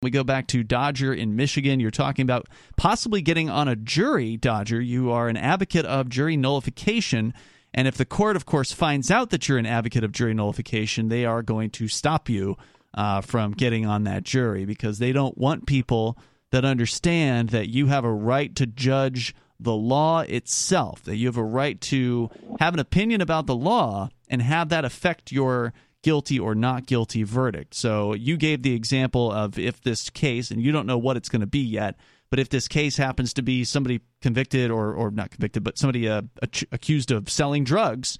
[0.00, 1.80] We go back to Dodger in Michigan.
[1.80, 2.46] You're talking about
[2.76, 4.80] possibly getting on a jury, Dodger.
[4.80, 7.34] You are an advocate of jury nullification.
[7.74, 11.08] And if the court, of course, finds out that you're an advocate of jury nullification,
[11.08, 12.56] they are going to stop you
[12.94, 16.16] uh, from getting on that jury because they don't want people
[16.52, 21.36] that understand that you have a right to judge the law itself, that you have
[21.36, 26.38] a right to have an opinion about the law and have that affect your guilty
[26.38, 27.74] or not guilty verdict.
[27.74, 31.28] So you gave the example of if this case, and you don't know what it's
[31.28, 31.96] going to be yet,
[32.30, 36.08] but if this case happens to be somebody convicted or, or not convicted, but somebody
[36.08, 36.22] uh,
[36.70, 38.18] accused of selling drugs,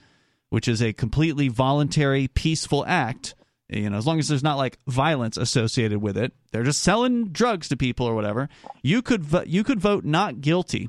[0.49, 3.35] which is a completely voluntary, peaceful act,
[3.69, 7.27] you know, as long as there's not like violence associated with it, they're just selling
[7.27, 8.49] drugs to people or whatever.
[8.83, 10.89] You could vo- you could vote not guilty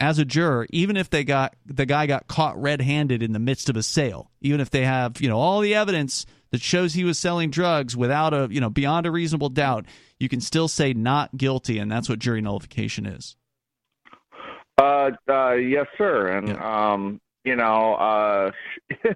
[0.00, 3.68] as a juror, even if they got the guy got caught red-handed in the midst
[3.68, 7.04] of a sale, even if they have you know all the evidence that shows he
[7.04, 9.84] was selling drugs without a you know beyond a reasonable doubt,
[10.18, 13.36] you can still say not guilty, and that's what jury nullification is.
[14.78, 16.92] Uh, uh yes, sir, and yeah.
[16.92, 18.50] um, you know, uh,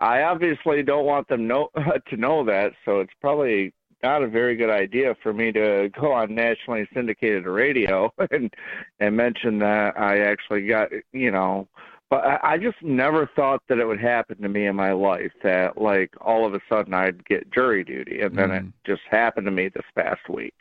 [0.00, 1.68] I obviously don't want them know
[2.08, 6.12] to know that, so it's probably not a very good idea for me to go
[6.12, 8.52] on nationally syndicated radio and
[9.00, 11.68] and mention that I actually got you know
[12.10, 15.32] but I, I just never thought that it would happen to me in my life
[15.42, 18.58] that like all of a sudden I'd get jury duty and then mm.
[18.58, 20.54] it just happened to me this past week.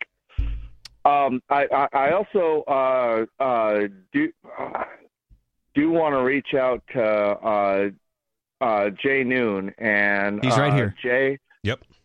[1.04, 4.84] Um I I, I also uh uh do uh,
[5.74, 7.90] do want to reach out to uh
[8.62, 10.96] uh Jay Noon and He's right uh, here.
[11.02, 11.40] Jay.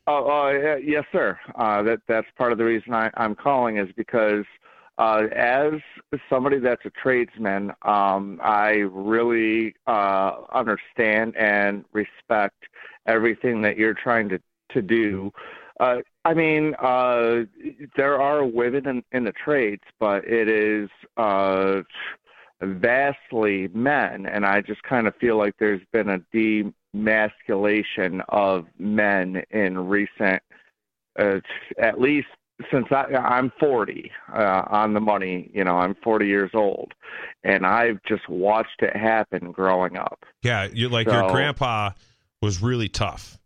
[0.06, 1.38] Oh, uh, yes, sir.
[1.56, 4.44] Uh, that that's part of the reason I, I'm calling is because
[4.98, 5.72] uh, as
[6.30, 12.64] somebody that's a tradesman, um, I really uh, understand and respect
[13.06, 14.40] everything that you're trying to
[14.70, 15.32] to do.
[15.80, 17.42] Uh, I mean, uh,
[17.96, 21.82] there are women in, in the trades, but it is uh,
[22.60, 26.18] vastly men, and I just kind of feel like there's been a
[26.96, 30.42] demasculation of men in recent,
[31.18, 31.40] uh,
[31.78, 32.28] at least
[32.70, 35.50] since I, I'm 40 uh, on the money.
[35.52, 36.94] You know, I'm 40 years old,
[37.44, 40.24] and I've just watched it happen growing up.
[40.42, 41.90] Yeah, you like so, your grandpa
[42.40, 43.38] was really tough.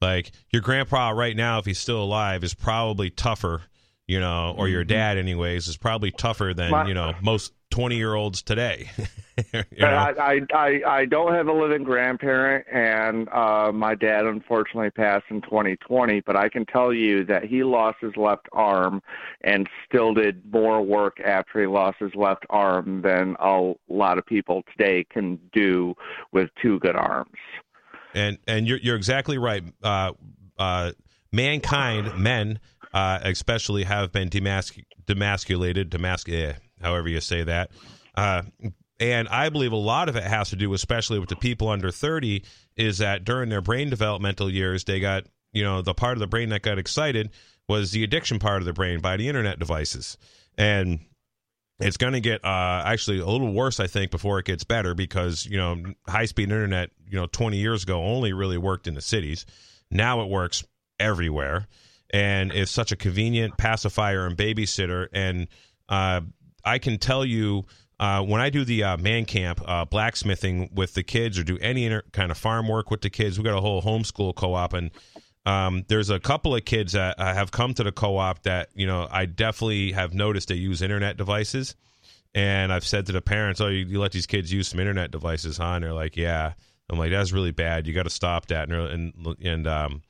[0.00, 3.62] Like your grandpa right now, if he's still alive, is probably tougher.
[4.08, 4.88] You know, or your mm-hmm.
[4.88, 8.90] dad, anyways, is probably tougher than My, you know most 20 year olds today.
[9.52, 9.86] you know?
[9.86, 15.40] I, I, I don't have a living grandparent, and uh, my dad unfortunately passed in
[15.40, 19.02] 2020, but I can tell you that he lost his left arm
[19.40, 24.26] and still did more work after he lost his left arm than a lot of
[24.26, 25.94] people today can do
[26.30, 27.30] with two good arms.
[28.14, 29.64] And and you're you're exactly right.
[29.82, 30.12] Uh,
[30.58, 30.92] uh,
[31.32, 32.60] mankind, men
[32.92, 36.52] uh, especially, have been demasc- demasculated, demasc- eh,
[36.82, 37.70] however you say that.
[38.14, 38.42] Uh,
[39.00, 41.90] and I believe a lot of it has to do, especially with the people under
[41.90, 42.44] 30,
[42.76, 46.26] is that during their brain developmental years, they got, you know, the part of the
[46.26, 47.30] brain that got excited
[47.68, 50.18] was the addiction part of the brain by the internet devices.
[50.56, 51.00] And
[51.80, 54.94] it's going to get uh, actually a little worse, I think, before it gets better
[54.94, 58.94] because, you know, high speed internet, you know, 20 years ago only really worked in
[58.94, 59.46] the cities.
[59.90, 60.64] Now it works
[61.00, 61.66] everywhere
[62.12, 65.08] and it's such a convenient pacifier and babysitter.
[65.12, 65.48] And
[65.88, 66.20] uh,
[66.64, 67.64] I can tell you
[68.02, 71.56] uh, when I do the uh, man camp uh, blacksmithing with the kids or do
[71.60, 74.72] any inter- kind of farm work with the kids, we got a whole homeschool co-op,
[74.72, 74.90] and
[75.46, 78.86] um, there's a couple of kids that uh, have come to the co-op that you
[78.86, 81.76] know I definitely have noticed they use internet devices,
[82.34, 85.10] and I've said to the parents, "Oh, you, you let these kids use some internet
[85.10, 86.54] devices, huh?" And they're like, "Yeah."
[86.90, 87.86] I'm like, "That's really bad.
[87.86, 90.02] You got to stop that." And and and um,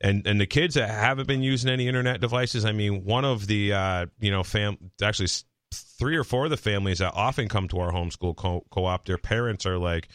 [0.00, 3.46] and and the kids that haven't been using any internet devices, I mean, one of
[3.46, 5.28] the uh, you know fam actually
[5.72, 9.18] three or four of the families that often come to our homeschool co- co-op, their
[9.18, 10.08] parents are like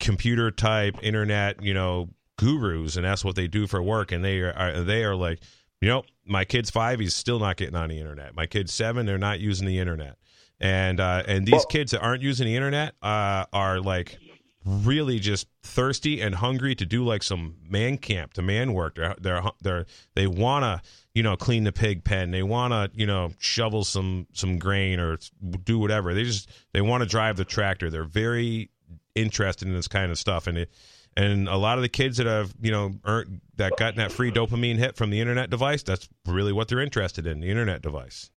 [0.00, 4.12] computer type internet, you know, gurus, and that's what they do for work.
[4.12, 5.40] And they are they are like,
[5.80, 8.34] you know, my kid's five, he's still not getting on the internet.
[8.34, 10.16] My kid's seven, they're not using the internet.
[10.60, 14.18] And uh, and these well, kids that aren't using the internet uh, are like
[14.64, 18.96] really just thirsty and hungry to do like some man camp, to man work.
[18.96, 22.30] They're they're, they're they want to you know clean the pig pen.
[22.30, 25.18] They want to you know shovel some some grain or
[25.64, 26.14] do whatever.
[26.14, 27.90] They just they want to drive the tractor.
[27.90, 28.70] They're very
[29.14, 30.70] interested in this kind of stuff and it
[31.16, 34.30] and a lot of the kids that have you know earned that gotten that free
[34.30, 38.30] dopamine hit from the internet device that's really what they're interested in the internet device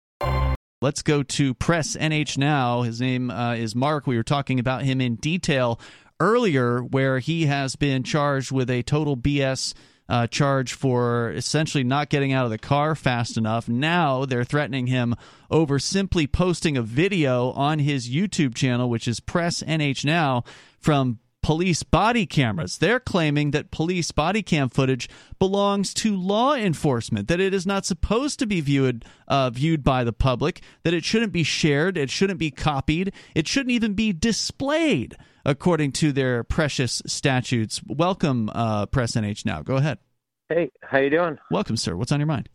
[0.80, 2.82] Let's go to Press NH now.
[2.82, 4.06] His name uh, is Mark.
[4.06, 5.80] We were talking about him in detail
[6.20, 9.74] earlier where he has been charged with a total BS
[10.08, 13.68] uh, charge for essentially not getting out of the car fast enough.
[13.68, 15.14] Now they're threatening him
[15.50, 20.44] over simply posting a video on his YouTube channel, which is Press NH Now,
[20.78, 22.78] from police body cameras.
[22.78, 25.08] They're claiming that police body cam footage
[25.38, 30.04] belongs to law enforcement, that it is not supposed to be viewed uh, viewed by
[30.04, 34.12] the public, that it shouldn't be shared, it shouldn't be copied, it shouldn't even be
[34.12, 37.80] displayed according to their precious statutes.
[37.86, 39.62] Welcome, uh, Press NH now.
[39.62, 39.98] Go ahead.
[40.48, 41.38] Hey, how you doing?
[41.50, 41.96] Welcome, sir.
[41.96, 42.48] What's on your mind?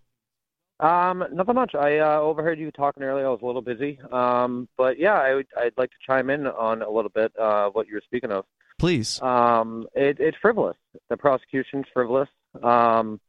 [0.80, 1.76] Um, nothing much.
[1.76, 3.26] I uh, overheard you talking earlier.
[3.26, 4.00] I was a little busy.
[4.12, 7.70] Um, but yeah, I would, I'd like to chime in on a little bit uh,
[7.70, 8.46] what you were speaking of.
[8.84, 9.22] Please.
[9.22, 10.76] Um, it, it's frivolous.
[11.10, 12.28] The prosecution's frivolous.
[12.62, 13.22] Um,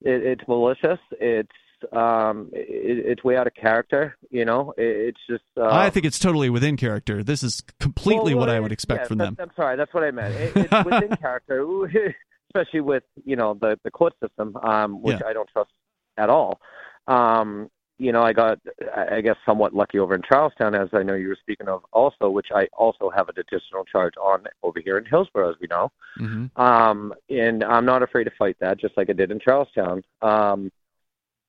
[0.00, 0.98] it, it's malicious.
[1.20, 1.48] It's
[1.92, 4.16] um, it, it's way out of character.
[4.32, 5.44] You know, it, it's just.
[5.56, 7.22] Uh, I think it's totally within character.
[7.22, 9.36] This is completely well, what I would expect yeah, from them.
[9.38, 10.34] I'm sorry, that's what I meant.
[10.34, 11.64] It, it's within character,
[12.48, 15.28] especially with you know the the court system, um, which yeah.
[15.28, 15.70] I don't trust
[16.16, 16.58] at all.
[17.06, 18.58] Um, you know, I got,
[18.94, 22.28] I guess, somewhat lucky over in Charlestown, as I know you were speaking of, also,
[22.28, 25.90] which I also have an additional charge on over here in Hillsborough, as we know.
[26.20, 26.60] Mm-hmm.
[26.60, 30.02] Um, and I'm not afraid to fight that, just like I did in Charlestown.
[30.20, 30.70] Um,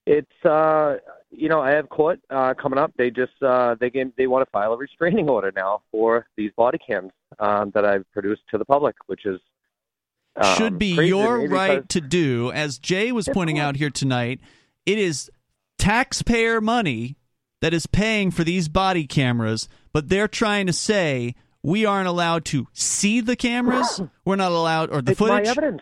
[0.05, 0.97] it's, uh,
[1.31, 2.93] you know, I have court uh, coming up.
[2.97, 6.51] They just, uh, they gave, they want to file a restraining order now for these
[6.55, 9.41] body cams um, that I've produced to the public, which is
[10.37, 12.51] um, should be your right to do.
[12.53, 14.39] As Jay was pointing out here tonight,
[14.85, 15.29] it is
[15.77, 17.17] taxpayer money
[17.61, 22.45] that is paying for these body cameras, but they're trying to say we aren't allowed
[22.45, 24.01] to see the cameras.
[24.25, 25.47] We're not allowed, or the it's footage.
[25.47, 25.81] It's my evidence.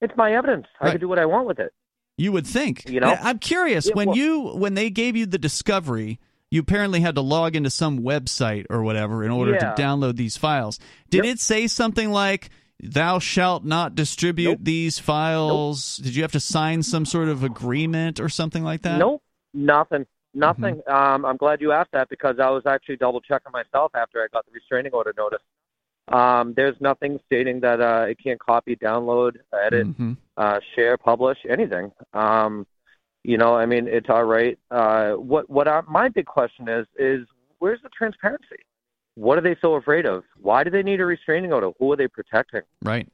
[0.00, 0.66] It's my evidence.
[0.80, 0.88] Right.
[0.88, 1.72] I can do what I want with it.
[2.16, 2.88] You would think.
[2.88, 6.20] You know, I'm curious when well, you when they gave you the discovery.
[6.50, 9.74] You apparently had to log into some website or whatever in order yeah.
[9.74, 10.78] to download these files.
[11.10, 11.34] Did yep.
[11.34, 12.50] it say something like
[12.80, 14.58] thou shalt not distribute nope.
[14.62, 16.06] these files nope.
[16.06, 19.22] did you have to sign some sort of agreement or something like that nope
[19.52, 20.04] nothing
[20.34, 20.94] nothing mm-hmm.
[20.94, 24.26] um, i'm glad you asked that because i was actually double checking myself after i
[24.32, 25.40] got the restraining order notice
[26.08, 30.12] Um, there's nothing stating that uh, it can't copy, download, edit, Mm-hmm.
[30.36, 31.92] uh, share, publish, anything.
[32.12, 32.66] Um,
[33.22, 34.58] you know, I mean, it's all right.
[34.70, 37.26] Uh, what what I, my big question is is
[37.58, 38.60] where's the transparency?
[39.16, 40.24] What are they so afraid of?
[40.40, 41.70] Why do they need a restraining order?
[41.78, 42.62] Who are they protecting?
[42.82, 43.08] Right.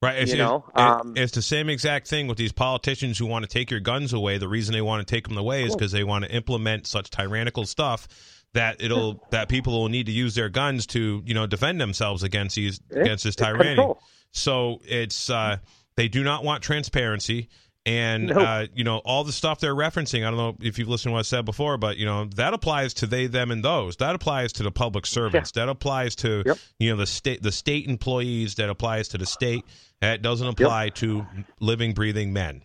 [0.00, 0.22] Right.
[0.22, 3.42] It's, You know, it- um, it's the same exact thing with these politicians who want
[3.42, 4.38] to take your guns away.
[4.38, 7.10] The reason they want to take them away is because they want to implement such
[7.10, 8.06] tyrannical stuff
[8.54, 12.22] that it'll that people will need to use their guns to you know defend themselves
[12.22, 13.74] against these Yeah, against this tyranny.
[13.74, 14.00] control.
[14.30, 15.58] So it's uh,
[15.96, 17.48] they do not want transparency.
[17.88, 18.36] And Nope.
[18.36, 20.18] uh, you know all the stuff they're referencing.
[20.26, 22.52] I don't know if you've listened to what I said before, but you know that
[22.52, 23.96] applies to they, them, and those.
[23.96, 25.52] That applies to the public servants.
[25.52, 26.58] That applies to Yep.
[26.78, 28.56] you know the state, the state employees.
[28.56, 29.64] That applies to the state.
[30.02, 31.26] That doesn't apply to
[31.60, 32.60] living, breathing men.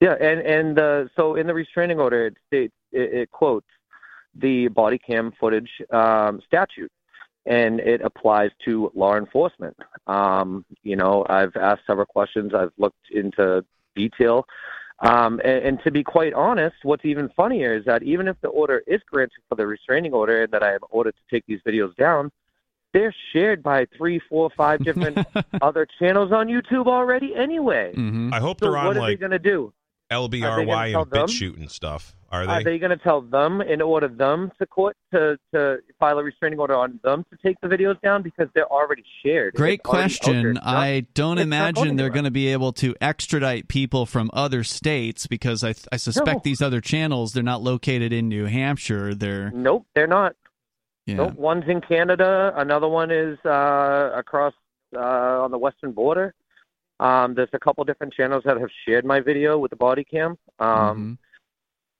[0.00, 3.66] Yeah, and and uh, so in the restraining order, it states it, it quotes
[4.36, 6.92] the body cam footage um, statute,
[7.46, 9.76] and it applies to law enforcement.
[10.06, 12.52] Um, you know, I've asked several questions.
[12.54, 13.64] I've looked into
[13.96, 14.46] detail,
[15.00, 18.48] um, and, and to be quite honest, what's even funnier is that even if the
[18.48, 21.60] order is granted for the restraining order, and that I have ordered to take these
[21.66, 22.30] videos down.
[22.92, 25.18] They're shared by three, four, five different
[25.60, 27.34] other channels on YouTube already.
[27.34, 28.32] Anyway, Mm-hmm.
[28.32, 29.72] I hope so they're on what on are they going to do?
[30.10, 31.26] LBRY tell and them?
[31.28, 32.14] BitChute and stuff.
[32.30, 32.52] Are they?
[32.52, 32.72] Are they?
[32.72, 36.58] they going to tell them and order them to court to, to file a restraining
[36.58, 39.54] order on them to take the videos down because they're already shared?
[39.54, 40.42] Great It's already out there.
[40.42, 40.58] question.
[40.62, 45.26] I don't it's imagine they're going to be able to extradite people from other states
[45.28, 46.40] because I, I suspect No.
[46.44, 49.14] these other channels they're not located in New Hampshire.
[49.14, 50.34] They're Nope, they're not.
[51.06, 51.14] yeah.
[51.16, 52.52] Nope, one's in Canada.
[52.56, 54.52] Another one is uh, across
[54.96, 54.98] uh,
[55.44, 56.34] on the western border.
[57.00, 60.38] Um, there's a couple different channels that have shared my video with the body cam.
[60.58, 61.18] Um,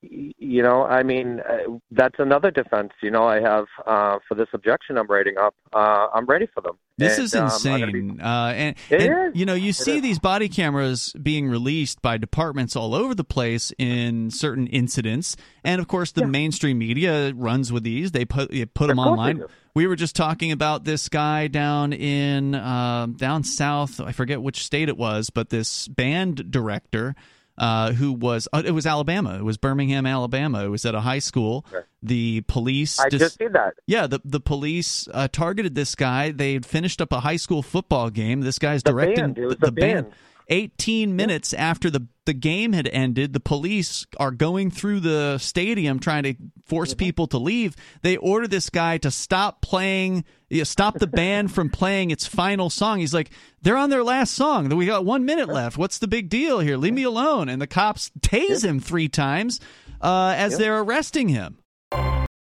[0.03, 0.09] Mhm.
[0.11, 2.91] y- you know, I mean, uh, that's another defense.
[3.01, 5.53] You know, I have uh, for this objection I'm writing up.
[5.73, 6.77] Uh, I'm ready for them.
[6.97, 7.79] This And, is um, insane.
[7.79, 9.39] gonna be- uh, and It and, is.
[9.39, 10.01] you know, you It see is.
[10.01, 15.79] these body cameras being released by departments all over the place in certain incidents, and
[15.79, 16.27] of course, the Yeah.
[16.27, 18.13] mainstream media runs with these.
[18.13, 19.43] They put you put Of them they online.
[19.77, 24.01] We were just talking about this guy down in um down south.
[24.01, 27.13] I forget which state it was, but this band director.
[27.59, 28.47] Uh, who was?
[28.51, 29.35] Uh, it was Alabama.
[29.37, 30.63] It was Birmingham, Alabama.
[30.65, 31.63] It was at a high school.
[31.71, 31.85] Okay.
[32.01, 32.99] The police.
[32.99, 33.75] I dis- just did that.
[33.85, 36.31] yeah, the the police uh, targeted this guy.
[36.31, 38.41] They had finished up a high school football game.
[38.41, 39.51] This guy's The directing band.
[39.51, 40.05] The, the band.
[40.05, 40.13] band.
[40.49, 45.97] 18 minutes after the the game had ended, the police are going through the stadium
[45.97, 46.35] trying to
[46.65, 47.73] force people to leave.
[48.01, 52.27] They order this guy to stop playing, you know, stop the band from playing its
[52.27, 52.99] final song.
[52.99, 53.31] He's like,
[53.61, 54.67] "They're on their last song.
[54.69, 55.77] We got one minute left.
[55.77, 56.75] What's the big deal here?
[56.75, 59.61] Leave me alone." And the cops tase him three times
[60.01, 61.59] uh, as they're arresting him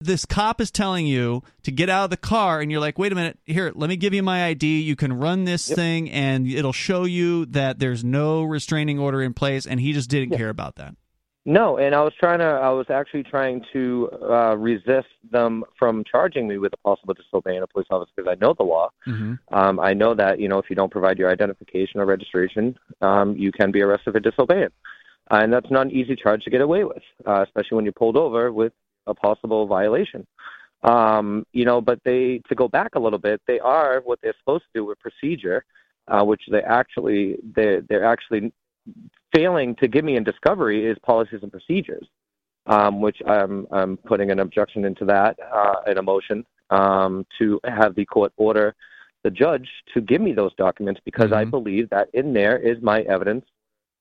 [0.02, 3.12] this cop is telling you to get out of the car and you're like wait
[3.12, 6.48] a minute here let me give you my id you can run this thing and
[6.48, 10.50] it'll show you that there's no restraining order in place and he just didn't care
[10.50, 10.96] about that
[11.48, 12.46] No, and I was trying to.
[12.46, 17.62] I was actually trying to uh, resist them from charging me with a possible disobeying
[17.62, 18.89] a police officer because I know the law.
[19.06, 19.36] mm-hmm.
[19.54, 23.38] Um, I know that you know if you don't provide your identification or registration, um,
[23.38, 24.70] you can be arrested for disobeying,
[25.30, 27.93] uh, and that's not an easy charge to get away with, uh, especially when you're
[27.93, 28.74] pulled over with
[29.08, 30.26] a possible violation.
[30.84, 34.36] Um, you know, but they to go back a little bit, they are what they're
[34.39, 35.66] supposed to do with procedure,
[36.08, 38.53] uh, which they actually they they're actually
[39.36, 42.08] failing to give me in discovery is policies and procedures,
[42.68, 47.60] um, which I'm I'm putting an objection into that uh, in a motion um, to
[47.66, 48.76] have the court order
[49.26, 51.49] the judge to give me those documents because I Mhm.
[51.49, 53.43] believe that in there is my evidence.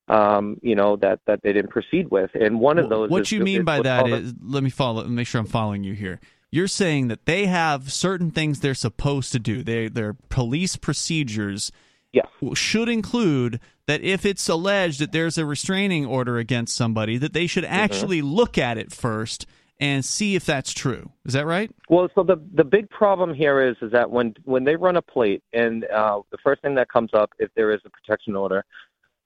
[0.08, 3.08] Um, you know that that they didn't proceed with, and one of those.
[3.08, 5.46] what is, you mean is by that is a- let me follow make sure i'm
[5.46, 6.20] following you here
[6.52, 11.72] you're saying that they have certain things they're supposed to do they their police procedures
[12.12, 12.26] Yes.
[12.52, 17.46] should include that if it's alleged that there's a restraining order against somebody that they
[17.48, 17.74] should Mm-hmm.
[17.74, 19.46] actually look at it first
[19.80, 23.66] and see if that's true is that right Well, so the the big problem here
[23.66, 26.88] is is that when when they run a plate, and uh, the first thing that
[26.90, 28.64] comes up if there is a protection order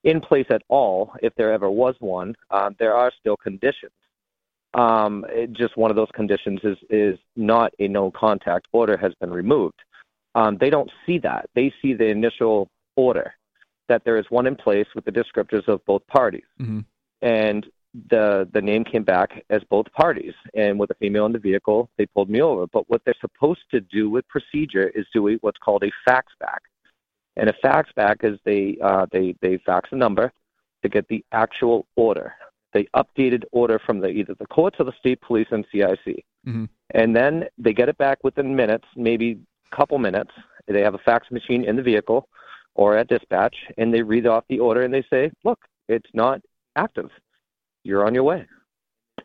[0.04, 3.92] in place at all, if there ever was one, uh, there are still conditions.
[4.74, 9.14] Um, it, just one of those conditions is is not a no contact order has
[9.20, 9.80] been removed.
[10.34, 11.48] Um, they don't see that.
[11.54, 13.34] They see the initial order
[13.88, 16.84] that there is one in place with the descriptors of both parties, Mhm.
[17.22, 17.66] and
[18.10, 20.34] the the name came back as both parties.
[20.54, 22.66] And with a female in the vehicle, they pulled me over.
[22.66, 26.62] But what they're supposed to do with procedure is do what's called a fax back.
[27.38, 30.32] And a fax back is they uh, they they fax a number
[30.82, 32.34] to get the actual order,
[32.74, 36.24] the updated order from the either the courts or the state police and CIC.
[36.46, 36.68] Mhm.
[36.90, 39.38] And then they get it back within minutes, maybe
[39.72, 40.32] a couple minutes,
[40.66, 42.28] they have a fax machine in the vehicle
[42.74, 46.40] or at dispatch, and they read off the order and they say, "Look, it's not
[46.76, 47.10] active.
[47.84, 48.46] You're on your way."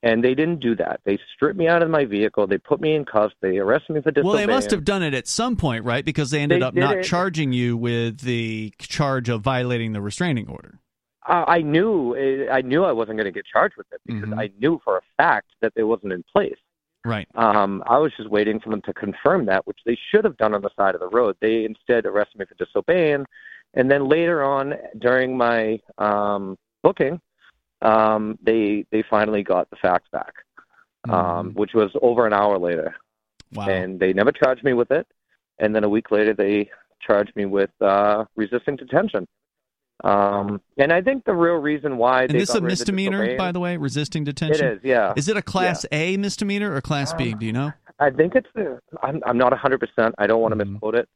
[0.03, 0.99] And they didn't do that.
[1.05, 2.45] They stripped me out of my vehicle.
[2.45, 3.33] They put me in cuffs.
[3.39, 4.27] They arrested me for disobeying.
[4.27, 6.03] Well, they must have done it at some point, right?
[6.03, 7.03] Because they ended They up not it.
[7.03, 10.79] charging you with the charge of violating the restraining order.
[11.25, 12.17] Uh, I knew
[12.51, 14.37] I knew I wasn't going to get charged with it because Mhm.
[14.39, 16.57] I knew for a fact that it wasn't in place.
[17.05, 17.29] Right.
[17.35, 20.53] Um, I was just waiting for them to confirm that, which they should have done
[20.53, 21.37] on the side of the road.
[21.39, 23.25] They instead arrested me for disobeying,
[23.73, 27.21] and then later on during my um, booking,
[27.83, 30.33] um, they they finally got the fax back,
[31.09, 32.95] um, which was over an hour later,
[33.53, 33.59] Mm-hmm.
[33.59, 33.69] Wow.
[33.69, 35.05] and they never charged me with it.
[35.59, 36.71] And then a week later, they
[37.05, 39.27] charged me with uh, resisting detention.
[40.03, 43.59] Um, and I think the real reason why and this got a misdemeanor, by the
[43.59, 44.65] way, resisting detention?
[44.65, 45.13] It is, yeah.
[45.15, 47.35] Is it a Class A misdemeanor or Class B?
[47.35, 47.71] Do you know?
[47.99, 48.47] I think it's.
[49.03, 49.21] I'm.
[49.25, 49.79] I'm not 100.
[49.79, 51.07] percent I don't want to misquote it.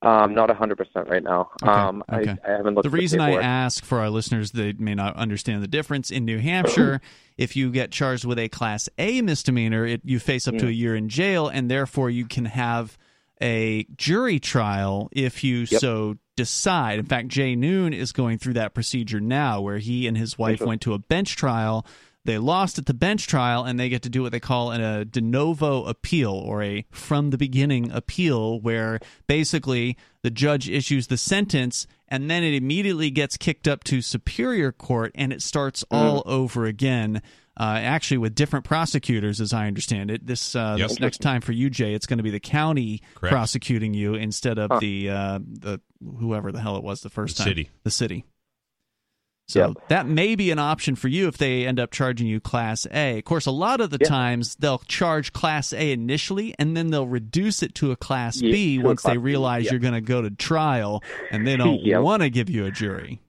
[0.00, 1.50] Um, not 100 percent right now.
[1.62, 2.36] Okay, Um, okay.
[2.44, 2.84] I, I haven't looked.
[2.84, 6.38] The reason I ask for our listeners that may not understand the difference in New
[6.38, 7.00] Hampshire,
[7.36, 10.68] if you get charged with a Class A misdemeanor, it, you face up to Mm.
[10.68, 12.96] a year in jail, and therefore you can have
[13.42, 15.80] a jury trial if you Yep.
[15.80, 17.00] so decide.
[17.00, 20.60] In fact, Jay Noon is going through that procedure now, where he and his wife
[20.60, 21.84] went to a bench trial.
[22.24, 24.80] They lost at the bench trial, and they get to do what they call an,
[24.82, 31.06] a de novo appeal or a from the beginning appeal, where basically the judge issues
[31.06, 35.84] the sentence and then it immediately gets kicked up to superior court and it starts
[35.90, 37.22] all over again.
[37.60, 40.26] Uh, actually, with different prosecutors, as I understand it.
[40.26, 40.88] This uh, Yep.
[40.88, 43.32] this next time for you, Jay, it's going to be the county Correct.
[43.32, 44.78] prosecuting you instead of Huh.
[44.80, 45.80] the uh, the
[46.18, 47.70] whoever the hell it was the first The time, city.
[47.84, 48.24] the city.
[49.48, 49.88] So Yep.
[49.88, 53.18] that may be an option for you if they end up charging you Class A.
[53.18, 54.08] Of course, a lot of the Yeah.
[54.08, 58.52] times they'll charge Class A initially, and then they'll reduce it to a Class Yeah,
[58.52, 59.70] B to a once they Class B, realize yeah.
[59.72, 62.02] you're going to go to trial, and they don't Yep.
[62.02, 63.20] want to give you a jury.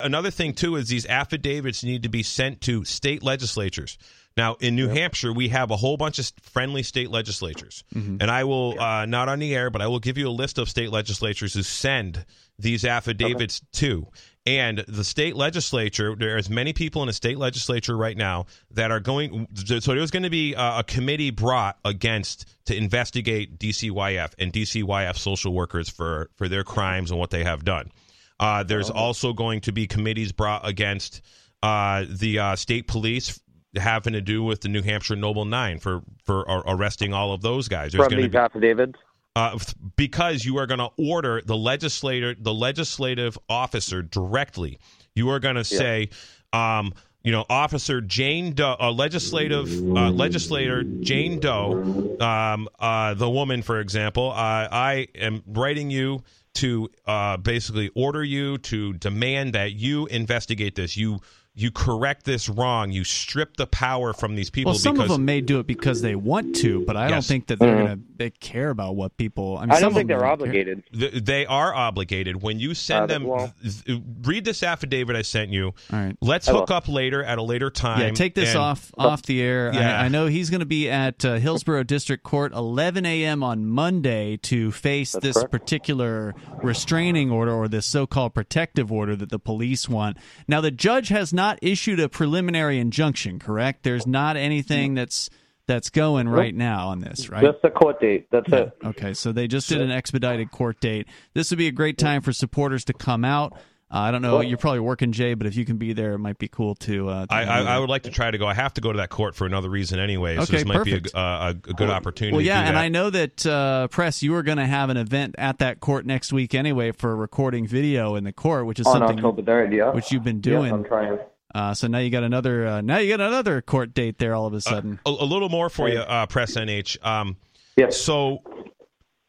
[0.00, 3.98] Another thing too is these affidavits need to be sent to state legislatures.
[4.36, 8.18] Now in New Hampshire, we have a whole bunch of friendly state legislatures, Mm-hmm.
[8.20, 10.56] and I will uh, not on the air, but I will give you a list
[10.58, 12.24] of state legislatures who send
[12.60, 14.06] these affidavits to.
[14.48, 18.98] And the state legislature, there's many people in the state legislature right now that are
[18.98, 19.46] going.
[19.54, 25.18] So there's going to be a, a committee brought against to investigate DCYF and DCYF
[25.18, 27.92] social workers for for their crimes and what they have done.
[28.40, 31.20] Uh, there's also going to be committees brought against
[31.62, 33.38] uh, the uh, state police
[33.76, 37.42] having to do with the New Hampshire Noble Nine for for ar- arresting all of
[37.42, 37.92] those guys.
[37.92, 38.98] There's from going to these be affidavits.
[39.38, 39.56] Uh,
[39.94, 44.80] because you are going to order the legislator, the legislative officer directly.
[45.14, 46.08] You are going to say,
[46.52, 53.30] um, you know, Officer Jane Doe, uh, legislative uh, legislator Jane Doe, um, uh, the
[53.30, 54.32] woman, for example.
[54.32, 56.24] Uh, I am writing you
[56.54, 60.96] to uh, basically order you to demand that you investigate this.
[60.96, 61.20] You
[61.60, 62.92] you correct this wrong.
[62.92, 64.70] You strip the power from these people.
[64.72, 67.24] Well, some because of them may do it because they want to, but I don't
[67.24, 69.56] think that they're going to they care about what people.
[69.58, 70.32] I, mean, I don't think they're don't care.
[70.32, 70.82] obligated.
[70.92, 73.24] They are obligated when you send Uh, them.
[73.24, 75.66] well- th- th- read this affidavit I sent you.
[75.66, 76.16] All right.
[76.20, 78.00] Let's hook up later at a later time.
[78.00, 79.72] Yeah, take this and- off off the air.
[79.74, 80.00] Yeah.
[80.00, 83.42] I, I know he's going to be at uh, Hillsborough District Court 11 a.m.
[83.42, 85.50] on Monday to face That's this correct.
[85.50, 90.18] particular restraining order or this so-called protective order that the police want.
[90.46, 93.38] Now, the judge has not issued a preliminary injunction.
[93.38, 93.82] Correct?
[93.82, 95.30] There's not anything that's
[95.66, 97.44] that's going right now on this, right?
[97.44, 98.26] Just the court date.
[98.30, 98.56] That's Yeah.
[98.58, 98.72] it.
[98.84, 101.06] Okay, so they just did an expedited court date.
[101.34, 103.52] This would be a great time for supporters to come out.
[103.90, 104.40] Uh, I don't know.
[104.42, 107.08] You're probably working, Jay, but if you can be there, it might be cool to.
[107.08, 108.46] Uh, to I, I, I would like to try to go.
[108.46, 110.36] I have to go to that court for another reason anyway.
[110.36, 111.04] So Okay, this might perfect.
[111.12, 112.32] be a, a, a good opportunity.
[112.34, 112.82] Well, to yeah, do and that.
[112.84, 116.04] I know that uh, press you are going to have an event at that court
[116.06, 119.74] next week anyway for recording video in the court, which is On something October 3rd,
[119.74, 119.90] yeah.
[119.92, 120.72] which you've been Yes, doing.
[120.72, 121.18] I'm trying.
[121.54, 122.66] Uh, so now you got another.
[122.66, 125.00] Uh, now you got another court date there all of a sudden.
[125.06, 127.04] a, a little more for you, uh, Press NH.
[127.04, 127.36] Um,
[127.78, 127.92] Yep.
[127.92, 128.42] So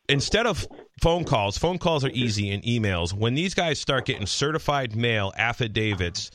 [0.09, 0.67] instead of
[1.01, 3.13] phone calls, phone calls are easy and emails.
[3.13, 6.31] When these guys start getting certified mail affidavits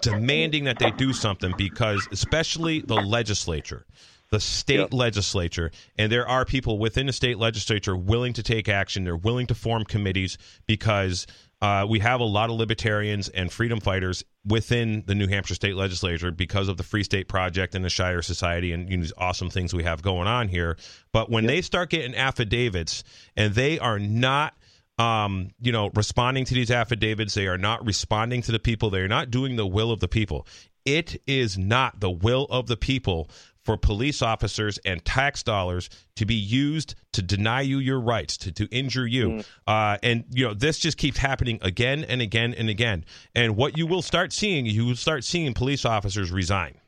[0.00, 3.84] demanding that they do something, because especially the legislature,
[4.30, 9.02] the state legislature, and there are people within the state legislature willing to take action.
[9.02, 11.26] They're willing to form committees because
[11.62, 15.76] uh, we have a lot of libertarians and freedom fighters within the New Hampshire state
[15.76, 19.12] legislature because of the Free State Project and the Shire Society and you know, these
[19.18, 20.76] awesome things we have going on here.
[21.12, 23.04] But when they start getting affidavits
[23.36, 24.54] and they are not
[24.98, 27.32] um, you know, responding to these affidavits.
[27.32, 28.90] They are not responding to the people.
[28.90, 30.46] They are not doing the will of the people.
[30.84, 33.30] It is not the will of the people
[33.70, 38.50] for police officers and tax dollars to be used to deny you your rights, to,
[38.50, 39.28] to injure you.
[39.28, 39.46] Mm.
[39.64, 43.04] Uh, and, you know, this just keeps happening again and again and again.
[43.32, 46.80] And what you will start seeing, you will start seeing police officers resign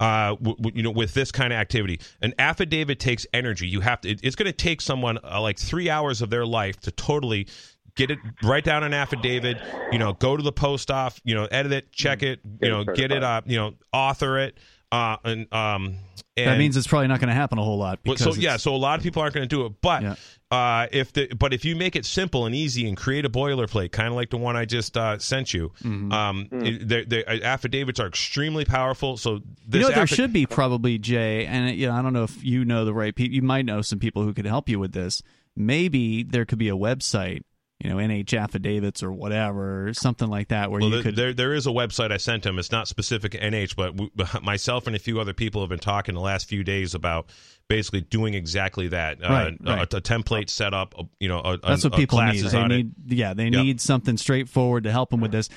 [0.00, 2.00] uh, w- w- you know, with this kind of activity.
[2.20, 3.68] An affidavit takes energy.
[3.68, 4.10] You have to.
[4.10, 7.46] It, it's going to take someone uh, like three hours of their life to totally
[7.94, 9.56] get it write down an affidavit
[9.92, 12.82] you know go to the post office you know edit it check it you know
[12.82, 14.58] get it up you know author it
[14.94, 15.96] uh, and um,
[16.36, 17.98] and, that means it's probably not going to happen a whole lot.
[18.16, 19.72] so yeah, so a lot of people aren't going to do it.
[19.80, 20.14] But yeah.
[20.50, 23.90] uh, if the but if you make it simple and easy and create a boilerplate,
[23.90, 26.12] kind of like the one I just uh, sent you, mm-hmm.
[26.12, 26.88] um, mm.
[26.88, 29.16] the, the, uh, affidavits are extremely powerful.
[29.16, 29.40] So
[29.70, 32.64] you know there should be probably Jay, and you know I don't know if you
[32.64, 33.34] know the right people.
[33.34, 35.22] You might know some people who could help you with this.
[35.56, 37.42] Maybe there could be a website
[37.80, 41.16] you know NH affidavits or whatever, or something like that, where well, you there, could.
[41.16, 42.58] There, there is a website I sent him.
[42.58, 44.10] It's not specific NH, but we,
[44.42, 47.26] myself and a few other people have been talking the last few days about
[47.68, 49.20] basically doing exactly that.
[49.20, 49.92] Right, uh, right.
[49.92, 50.94] A, a, template set up.
[51.18, 52.44] You know, a, that's what people need.
[52.44, 53.14] They need, it.
[53.14, 53.52] yeah, they yep.
[53.52, 55.48] need something straightforward to help them with this.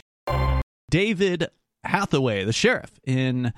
[0.89, 1.49] David
[1.83, 3.53] Hathaway, the sheriff in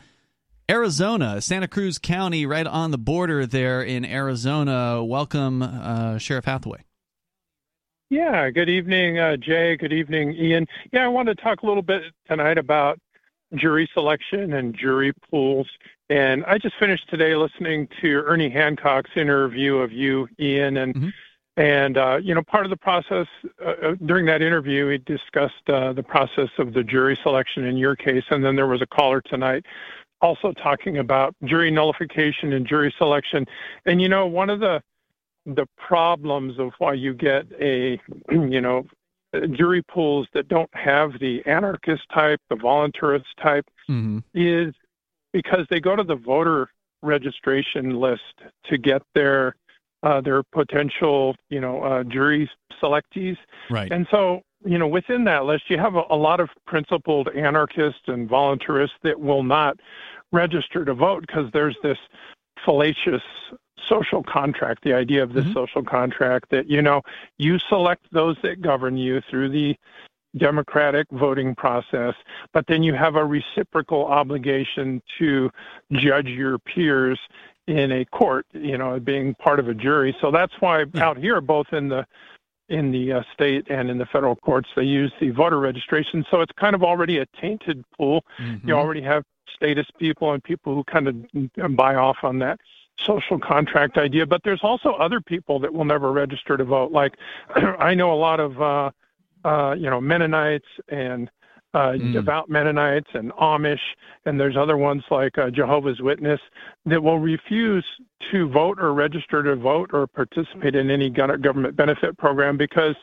[0.70, 5.03] Arizona, Santa Cruz County, right on the border there in Arizona.
[5.03, 6.84] Welcome, uh, Sheriff Hathaway.
[8.10, 9.78] Yeah, good evening, uh, Jay.
[9.78, 10.66] Good evening, Ian.
[10.91, 12.97] Yeah, I want to talk a little bit tonight about
[13.53, 15.68] jury selection and jury pools.
[16.10, 21.10] And I just finished today listening to Ernie Hancock's interview of you, Ian, and mm-hmm.
[21.57, 23.28] and uh, you know part of the process
[23.64, 27.78] uh, uh during that interview, he discussed uh, the process of the jury selection in
[27.78, 29.66] your case, and then there was a caller tonight
[30.22, 33.45] also talking about jury nullification and jury selection.
[33.86, 34.82] And you know, one of the
[35.46, 38.00] the problems of why you get a
[38.32, 38.86] you know
[39.52, 44.20] jury pools that don't have the anarchist type, the voluntarist type, mm-hmm.
[44.34, 44.74] is
[45.34, 46.70] because they go to the voter
[47.02, 48.22] registration list
[48.66, 49.56] to get their
[50.04, 52.50] uh, their potential you know uh, jury
[52.82, 53.38] selectees.
[53.70, 53.92] Right.
[53.92, 58.02] And so you know within that list you have a, a lot of principled anarchists
[58.08, 59.80] and voluntarists that will not
[60.32, 61.98] register to vote because there's this
[62.66, 63.22] fallacious
[63.88, 65.54] social contract, the idea of the mm-hmm.
[65.54, 67.02] social contract that, you know,
[67.38, 69.76] you select those that govern you through the
[70.38, 72.14] democratic voting process,
[72.54, 75.50] but then you have a reciprocal obligation to
[75.92, 77.20] judge your peers
[77.68, 80.16] in a court, you know, being part of a jury.
[80.22, 82.06] So that's why out here, both in the
[82.68, 86.24] in the uh, state and in the federal courts, they use the voter registration.
[86.30, 88.24] So it's kind of already a tainted pool.
[88.40, 88.68] Mm-hmm.
[88.68, 89.24] You already have
[89.56, 92.60] status people and people who kind of buy off on that
[93.06, 96.91] social contract idea, but there's also other people that will never register to vote.
[96.91, 97.18] Like
[97.56, 98.91] I know a lot of uh,
[99.45, 101.30] uh, you know Mennonites and
[101.74, 102.14] uh, mm.
[102.14, 103.80] devout Mennonites and Amish,
[104.26, 106.39] and there's other ones like uh, Jehovah's Witness
[106.86, 107.86] that will refuse
[108.32, 112.95] to vote or register to vote or participate in any government benefit program because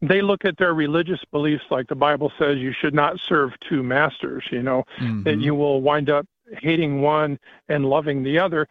[0.00, 3.82] they look at their religious beliefs like the Bible says you should not serve two
[3.82, 5.24] masters, you know, mm-hmm.
[5.24, 6.26] that you will wind up
[6.60, 8.66] hating one and loving the other.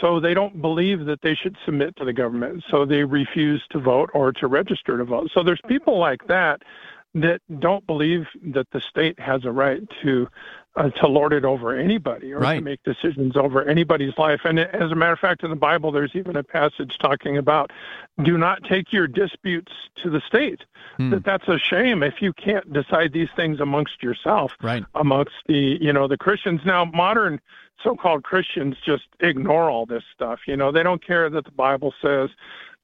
[0.00, 2.64] So they don't believe that they should submit to the government.
[2.70, 5.30] So they refuse to vote or to register to vote.
[5.34, 6.62] So there's people like that
[7.14, 10.28] that don't believe that the state has a right to
[10.76, 12.56] uh, to lord it over anybody or right.
[12.56, 14.40] to make decisions over anybody's life.
[14.44, 17.72] And as a matter of fact, in the Bible, there's even a passage talking about
[18.22, 20.60] do not take your disputes to the state.
[20.96, 21.10] Hmm.
[21.10, 24.84] That that's a shame if you can't decide these things amongst yourself, right.
[24.94, 26.60] amongst the you know the Christians.
[26.64, 27.40] Now, modern
[27.82, 30.40] so-called Christians just ignore all this stuff.
[30.46, 32.30] You know, they don't care that the Bible says,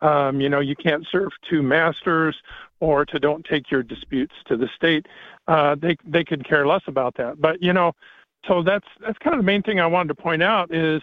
[0.00, 2.36] um, you know, you can't serve two masters
[2.80, 5.06] or to don't take your disputes to the state.
[5.48, 7.40] Uh, they they could care less about that.
[7.40, 7.92] But you know,
[8.46, 11.02] so that's that's kind of the main thing I wanted to point out is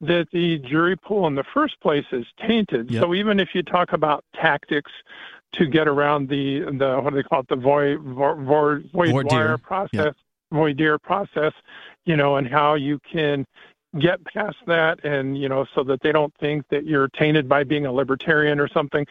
[0.00, 2.90] that the jury pool in the first place is tainted.
[2.90, 3.02] Yep.
[3.02, 4.92] So even if you talk about tactics
[5.52, 9.90] to get around the the what do they call it the void void void process.
[9.92, 10.16] Yep
[10.54, 11.52] voir dire process,
[12.04, 13.44] you know, and how you can
[14.00, 17.64] get past that and, you know, so that they don't think that you're tainted by
[17.64, 19.06] being a libertarian or something.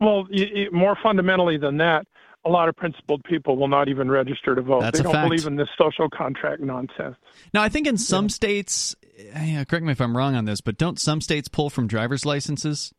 [0.00, 0.26] Well,
[0.72, 2.06] more fundamentally than that,
[2.44, 4.80] a lot of principled people will not even register to vote.
[4.80, 5.28] That's they don't fact.
[5.28, 7.16] believe in this social contract nonsense.
[7.52, 8.30] Now, I think in some yeah.
[8.30, 8.94] states,
[9.34, 12.92] correct me if I'm wrong on this, but don't some states pull from driver's licenses?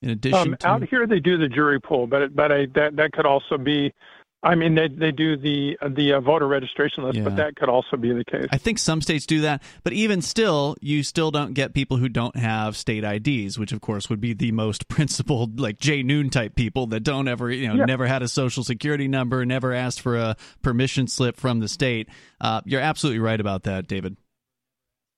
[0.00, 0.68] In addition, um, to...
[0.68, 3.58] out here they do the jury pool, but it, but I, that that could also
[3.58, 3.92] be
[4.46, 7.24] I mean, they they do the the uh, voter registration list, yeah.
[7.24, 8.46] but that could also be the case.
[8.52, 12.08] I think some states do that, but even still, you still don't get people who
[12.08, 16.30] don't have state IDs, which of course would be the most principled, like Jay Noon
[16.30, 17.84] type people that don't ever, you know, yeah.
[17.86, 22.08] never had a social security number, never asked for a permission slip from the state.
[22.40, 24.16] Uh, you're absolutely right about that, David.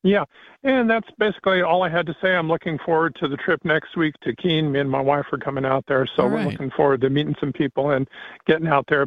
[0.04, 0.24] Yeah,
[0.62, 2.34] and that's basically all I had to say.
[2.34, 4.72] I'm looking forward to the trip next week to Keene.
[4.72, 6.32] Me and my wife are coming out there, so right.
[6.32, 8.08] we're looking forward to meeting some people and
[8.46, 9.06] getting out there.